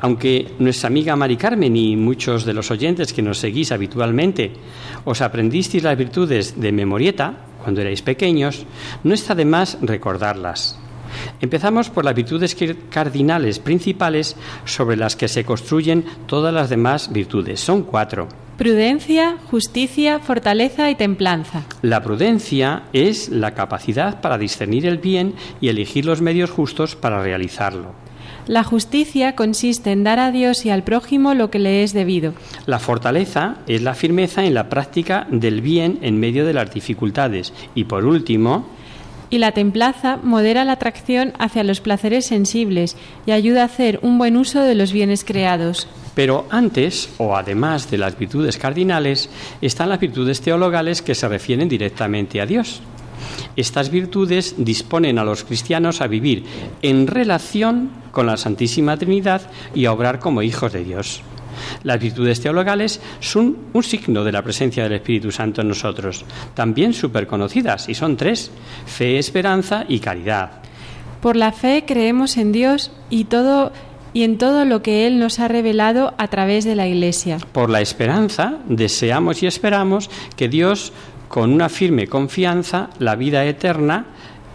Aunque 0.01 0.53
nuestra 0.59 0.89
amiga 0.89 1.15
Mari 1.15 1.37
Carmen 1.37 1.77
y 1.77 1.97
muchos 1.97 2.45
de 2.45 2.55
los 2.55 2.71
oyentes 2.73 3.13
que 3.13 3.23
nos 3.23 3.39
seguís 3.39 3.71
habitualmente 3.71 4.53
os 5.05 5.21
aprendisteis 5.21 5.85
las 5.85 5.97
virtudes 5.97 6.61
de 6.61 6.73
memorieta 6.73 7.47
cuando 7.63 7.81
erais 7.83 8.03
pequeños, 8.03 8.67
no 9.05 9.15
está 9.15 9.35
de 9.35 9.45
más 9.45 9.79
recordarlas. 9.81 10.79
Empezamos 11.41 11.91
por 11.91 12.05
las 12.05 12.15
virtudes 12.15 12.57
cardinales 12.91 13.59
principales 13.59 14.37
sobre 14.65 14.97
las 14.97 15.15
que 15.15 15.29
se 15.29 15.45
construyen 15.45 16.05
todas 16.27 16.53
las 16.53 16.71
demás 16.71 17.13
virtudes. 17.13 17.61
Son 17.61 17.83
cuatro. 17.83 18.29
Prudencia, 18.61 19.39
justicia, 19.51 20.19
fortaleza 20.19 20.91
y 20.91 20.95
templanza. 20.95 21.63
La 21.81 22.03
prudencia 22.03 22.83
es 22.93 23.31
la 23.31 23.55
capacidad 23.55 24.21
para 24.21 24.37
discernir 24.37 24.85
el 24.85 24.99
bien 24.99 25.33
y 25.63 25.69
elegir 25.69 26.05
los 26.05 26.21
medios 26.21 26.51
justos 26.51 26.95
para 26.95 27.23
realizarlo. 27.23 27.95
La 28.47 28.63
justicia 28.63 29.35
consiste 29.35 29.93
en 29.93 30.05
dar 30.05 30.19
a 30.19 30.31
Dios 30.31 30.67
y 30.67 30.71
al 30.71 30.85
prójimo 30.85 31.33
lo 31.33 31.51
que 31.51 31.59
le 31.59 31.83
es 31.83 31.95
debido. 31.95 32.35
La 32.67 32.79
fortaleza 32.79 33.57
es 33.67 33.81
la 33.81 33.95
firmeza 33.95 34.45
en 34.45 34.53
la 34.53 34.69
práctica 34.69 35.27
del 35.31 35.63
bien 35.63 35.99
en 36.03 36.21
medio 36.21 36.45
de 36.45 36.53
las 36.53 36.71
dificultades. 36.71 37.55
Y 37.75 37.85
por 37.85 38.05
último, 38.05 38.69
Y 39.31 39.39
la 39.39 39.53
templanza 39.53 40.19
modera 40.23 40.65
la 40.65 40.73
atracción 40.73 41.33
hacia 41.39 41.65
los 41.65 41.81
placeres 41.81 42.27
sensibles 42.27 42.97
y 43.27 43.31
ayuda 43.31 43.63
a 43.63 43.67
hacer 43.67 44.01
un 44.03 44.19
buen 44.19 44.37
uso 44.37 44.61
de 44.61 44.75
los 44.75 44.93
bienes 44.93 45.25
creados. 45.25 45.87
pero 46.15 46.45
antes 46.51 47.09
o 47.19 47.37
además 47.37 47.91
de 47.91 47.97
las 47.97 48.19
virtudes 48.19 48.59
cardinales 48.59 49.31
están 49.63 49.89
las 49.89 50.01
virtudes 50.01 50.41
teologales 50.41 51.01
que 51.01 51.15
se 51.15 51.29
refieren 51.29 51.69
directamente 51.69 52.41
a 52.41 52.47
Dios. 52.47 52.83
Estas 53.57 53.91
virtudes 53.91 54.55
disponen 54.59 55.19
a 55.19 55.25
los 55.25 55.45
cristianos 55.45 56.01
a 56.01 56.09
vivir 56.09 56.45
en 56.83 57.07
relación 57.07 57.91
con 58.11 58.27
la 58.27 58.37
Santísima 58.37 58.97
Trinidad 58.97 59.43
y 59.75 59.87
a 59.87 59.93
obrar 59.93 60.19
como 60.19 60.43
hijos 60.43 60.73
de 60.73 60.85
Dios. 60.85 61.23
Las 61.85 62.01
virtudes 62.01 62.41
teologales 62.41 63.01
son 63.21 63.57
un 63.73 63.83
signo 63.83 64.25
de 64.25 64.33
la 64.33 64.43
presencia 64.43 64.83
del 64.83 64.95
Espíritu 64.95 65.31
Santo 65.33 65.61
en 65.61 65.69
nosotros, 65.69 66.25
también 66.55 66.93
súper 66.93 67.27
conocidas, 67.27 67.89
y 67.89 67.95
son 67.95 68.17
tres, 68.17 68.51
fe, 68.87 69.19
esperanza 69.19 69.85
y 69.89 70.01
caridad. 70.01 70.63
Por 71.21 71.37
la 71.37 71.53
fe 71.53 71.85
creemos 71.87 72.37
en 72.37 72.53
Dios 72.53 72.93
y 73.11 73.25
todo 73.25 73.73
y 74.13 74.25
en 74.25 74.39
todo 74.39 74.65
lo 74.65 74.83
que 74.83 75.07
él 75.07 75.19
nos 75.19 75.39
ha 75.39 75.49
revelado 75.49 76.15
a 76.19 76.29
través 76.29 76.65
de 76.65 76.75
la 76.75 76.89
Iglesia. 76.89 77.39
Por 77.53 77.71
la 77.71 77.81
esperanza 77.81 78.59
deseamos 78.67 79.43
y 79.43 79.47
esperamos 79.47 80.11
que 80.37 80.49
Dios, 80.49 80.93
con 81.29 81.53
una 81.53 81.69
firme 81.69 82.09
confianza, 82.09 82.91
la 82.99 83.15
vida 83.15 83.45
eterna 83.45 84.07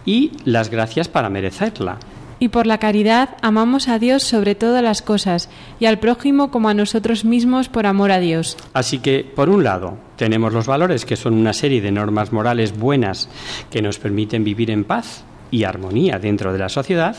y 0.04 0.32
las 0.44 0.70
gracias 0.70 1.08
para 1.08 1.30
merecerla. 1.30 1.98
Y 2.38 2.48
por 2.48 2.66
la 2.66 2.78
caridad 2.78 3.30
amamos 3.40 3.88
a 3.88 3.98
Dios 3.98 4.22
sobre 4.22 4.54
todas 4.54 4.82
las 4.82 5.00
cosas 5.00 5.48
y 5.80 5.86
al 5.86 5.98
prójimo 5.98 6.50
como 6.50 6.68
a 6.68 6.74
nosotros 6.74 7.24
mismos 7.24 7.68
por 7.68 7.86
amor 7.86 8.10
a 8.12 8.18
Dios. 8.18 8.58
Así 8.74 8.98
que, 8.98 9.24
por 9.24 9.48
un 9.48 9.64
lado, 9.64 9.96
tenemos 10.16 10.52
los 10.52 10.66
valores, 10.66 11.06
que 11.06 11.16
son 11.16 11.32
una 11.34 11.54
serie 11.54 11.80
de 11.80 11.92
normas 11.92 12.32
morales 12.32 12.76
buenas 12.76 13.30
que 13.70 13.80
nos 13.80 13.98
permiten 13.98 14.44
vivir 14.44 14.70
en 14.70 14.84
paz 14.84 15.24
y 15.50 15.64
armonía 15.64 16.18
dentro 16.18 16.52
de 16.52 16.58
la 16.58 16.68
sociedad. 16.68 17.16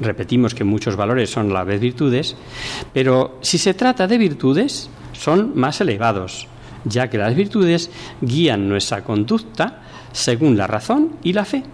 Repetimos 0.00 0.54
que 0.54 0.64
muchos 0.64 0.96
valores 0.96 1.30
son 1.30 1.50
a 1.50 1.54
la 1.54 1.64
vez 1.64 1.80
virtudes, 1.80 2.36
pero 2.92 3.38
si 3.40 3.58
se 3.58 3.74
trata 3.74 4.06
de 4.06 4.18
virtudes, 4.18 4.88
son 5.12 5.52
más 5.54 5.80
elevados, 5.80 6.46
ya 6.84 7.08
que 7.08 7.18
las 7.18 7.34
virtudes 7.34 7.90
guían 8.20 8.68
nuestra 8.68 9.02
conducta 9.02 9.82
según 10.12 10.56
la 10.56 10.66
razón 10.66 11.16
y 11.22 11.32
la 11.32 11.44
fe. 11.44 11.64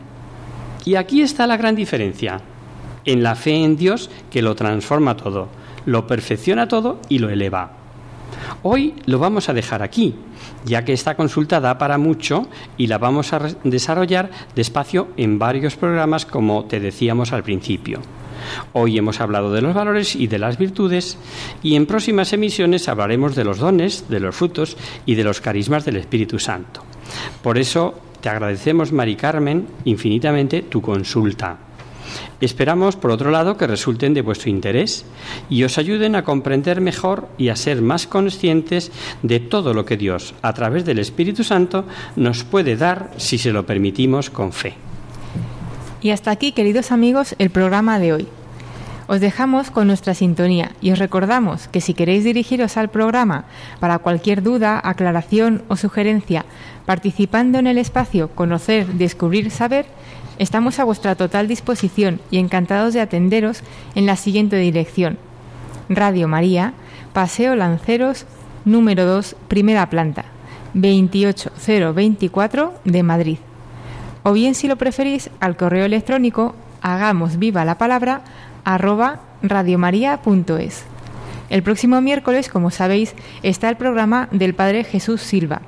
Y 0.84 0.94
aquí 0.94 1.20
está 1.22 1.46
la 1.46 1.56
gran 1.56 1.74
diferencia, 1.74 2.40
en 3.04 3.22
la 3.22 3.34
fe 3.34 3.64
en 3.64 3.76
Dios 3.76 4.10
que 4.30 4.42
lo 4.42 4.54
transforma 4.54 5.16
todo, 5.16 5.48
lo 5.86 6.06
perfecciona 6.06 6.68
todo 6.68 7.00
y 7.08 7.18
lo 7.18 7.30
eleva. 7.30 7.72
Hoy 8.62 8.94
lo 9.06 9.18
vamos 9.18 9.48
a 9.48 9.54
dejar 9.54 9.82
aquí, 9.82 10.14
ya 10.64 10.84
que 10.84 10.92
esta 10.92 11.16
consulta 11.16 11.60
da 11.60 11.78
para 11.78 11.98
mucho 11.98 12.46
y 12.76 12.86
la 12.86 12.98
vamos 12.98 13.32
a 13.32 13.40
desarrollar 13.64 14.30
despacio 14.54 15.08
en 15.16 15.38
varios 15.38 15.76
programas 15.76 16.26
como 16.26 16.64
te 16.64 16.80
decíamos 16.80 17.32
al 17.32 17.42
principio. 17.42 18.00
Hoy 18.72 18.96
hemos 18.96 19.20
hablado 19.20 19.52
de 19.52 19.62
los 19.62 19.74
valores 19.74 20.16
y 20.16 20.26
de 20.26 20.38
las 20.38 20.58
virtudes 20.58 21.18
y 21.62 21.74
en 21.74 21.86
próximas 21.86 22.32
emisiones 22.32 22.88
hablaremos 22.88 23.36
de 23.36 23.44
los 23.44 23.58
dones, 23.58 24.08
de 24.08 24.20
los 24.20 24.34
frutos 24.34 24.76
y 25.06 25.14
de 25.14 25.24
los 25.24 25.40
carismas 25.40 25.84
del 25.84 25.96
Espíritu 25.96 26.38
Santo. 26.38 26.82
Por 27.42 27.58
eso 27.58 27.94
te 28.20 28.28
agradecemos, 28.28 28.92
Mari 28.92 29.16
Carmen, 29.16 29.66
infinitamente 29.84 30.62
tu 30.62 30.80
consulta. 30.80 31.69
Esperamos, 32.40 32.96
por 32.96 33.10
otro 33.10 33.30
lado, 33.30 33.56
que 33.56 33.66
resulten 33.66 34.14
de 34.14 34.22
vuestro 34.22 34.50
interés 34.50 35.04
y 35.48 35.64
os 35.64 35.78
ayuden 35.78 36.14
a 36.16 36.24
comprender 36.24 36.80
mejor 36.80 37.28
y 37.38 37.48
a 37.48 37.56
ser 37.56 37.82
más 37.82 38.06
conscientes 38.06 38.92
de 39.22 39.40
todo 39.40 39.74
lo 39.74 39.84
que 39.84 39.96
Dios, 39.96 40.34
a 40.42 40.52
través 40.52 40.84
del 40.84 40.98
Espíritu 40.98 41.44
Santo, 41.44 41.84
nos 42.16 42.44
puede 42.44 42.76
dar 42.76 43.10
si 43.16 43.38
se 43.38 43.52
lo 43.52 43.66
permitimos 43.66 44.30
con 44.30 44.52
fe. 44.52 44.74
Y 46.02 46.10
hasta 46.10 46.30
aquí, 46.30 46.52
queridos 46.52 46.92
amigos, 46.92 47.34
el 47.38 47.50
programa 47.50 47.98
de 47.98 48.12
hoy. 48.12 48.28
Os 49.10 49.20
dejamos 49.20 49.72
con 49.72 49.88
nuestra 49.88 50.14
sintonía 50.14 50.70
y 50.80 50.92
os 50.92 51.00
recordamos 51.00 51.66
que 51.66 51.80
si 51.80 51.94
queréis 51.94 52.22
dirigiros 52.22 52.76
al 52.76 52.90
programa 52.90 53.44
para 53.80 53.98
cualquier 53.98 54.40
duda, 54.40 54.80
aclaración 54.82 55.64
o 55.66 55.74
sugerencia, 55.74 56.44
participando 56.86 57.58
en 57.58 57.66
el 57.66 57.76
espacio 57.76 58.28
Conocer, 58.36 58.86
Descubrir, 58.86 59.50
Saber, 59.50 59.86
estamos 60.40 60.80
a 60.80 60.84
vuestra 60.84 61.14
total 61.14 61.46
disposición 61.46 62.20
y 62.32 62.38
encantados 62.38 62.94
de 62.94 63.00
atenderos 63.00 63.62
en 63.94 64.06
la 64.06 64.16
siguiente 64.16 64.56
dirección. 64.56 65.18
Radio 65.88 66.26
María, 66.26 66.74
Paseo 67.12 67.54
Lanceros, 67.54 68.26
número 68.64 69.06
2, 69.06 69.36
primera 69.46 69.88
planta, 69.88 70.24
28024 70.74 72.74
de 72.84 73.02
Madrid 73.04 73.38
o 74.22 74.32
bien 74.32 74.54
si 74.54 74.68
lo 74.68 74.76
preferís 74.76 75.30
al 75.40 75.56
correo 75.56 75.84
electrónico 75.84 76.54
hagamos 76.82 77.38
viva 77.38 77.64
la 77.64 77.78
palabra 77.78 78.22
arroba 78.64 79.20
radiomaria.es. 79.42 80.84
El 81.48 81.62
próximo 81.62 82.00
miércoles, 82.00 82.48
como 82.48 82.70
sabéis, 82.70 83.14
está 83.42 83.68
el 83.68 83.76
programa 83.76 84.28
del 84.30 84.54
Padre 84.54 84.84
Jesús 84.84 85.20
Silva, 85.20 85.62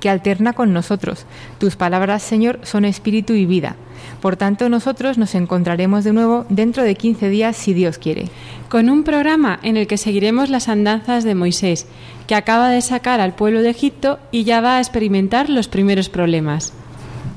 que 0.00 0.10
alterna 0.10 0.52
con 0.52 0.72
nosotros. 0.72 1.26
Tus 1.58 1.76
palabras, 1.76 2.22
Señor, 2.22 2.58
son 2.62 2.84
espíritu 2.84 3.34
y 3.34 3.46
vida. 3.46 3.76
Por 4.20 4.36
tanto, 4.36 4.68
nosotros 4.68 5.18
nos 5.18 5.34
encontraremos 5.34 6.04
de 6.04 6.12
nuevo 6.12 6.46
dentro 6.48 6.82
de 6.82 6.94
15 6.94 7.28
días, 7.28 7.56
si 7.56 7.74
Dios 7.74 7.98
quiere. 7.98 8.28
Con 8.68 8.90
un 8.90 9.04
programa 9.04 9.58
en 9.62 9.76
el 9.76 9.86
que 9.86 9.98
seguiremos 9.98 10.50
las 10.50 10.68
andanzas 10.68 11.24
de 11.24 11.34
Moisés, 11.34 11.86
que 12.26 12.34
acaba 12.34 12.70
de 12.70 12.80
sacar 12.80 13.20
al 13.20 13.34
pueblo 13.34 13.62
de 13.62 13.70
Egipto 13.70 14.18
y 14.30 14.44
ya 14.44 14.60
va 14.60 14.76
a 14.76 14.80
experimentar 14.80 15.48
los 15.50 15.68
primeros 15.68 16.08
problemas. 16.08 16.72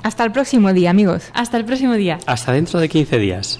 Hasta 0.04 0.24
el 0.26 0.32
próximo 0.32 0.74
día, 0.74 0.90
amigos. 0.90 1.24
Hasta 1.34 1.58
el 1.58 1.66
próximo 1.66 1.94
día. 1.94 2.20
Hasta 2.26 2.52
dentro 2.52 2.80
de 2.80 2.90
15 2.90 3.20
días. 3.20 3.60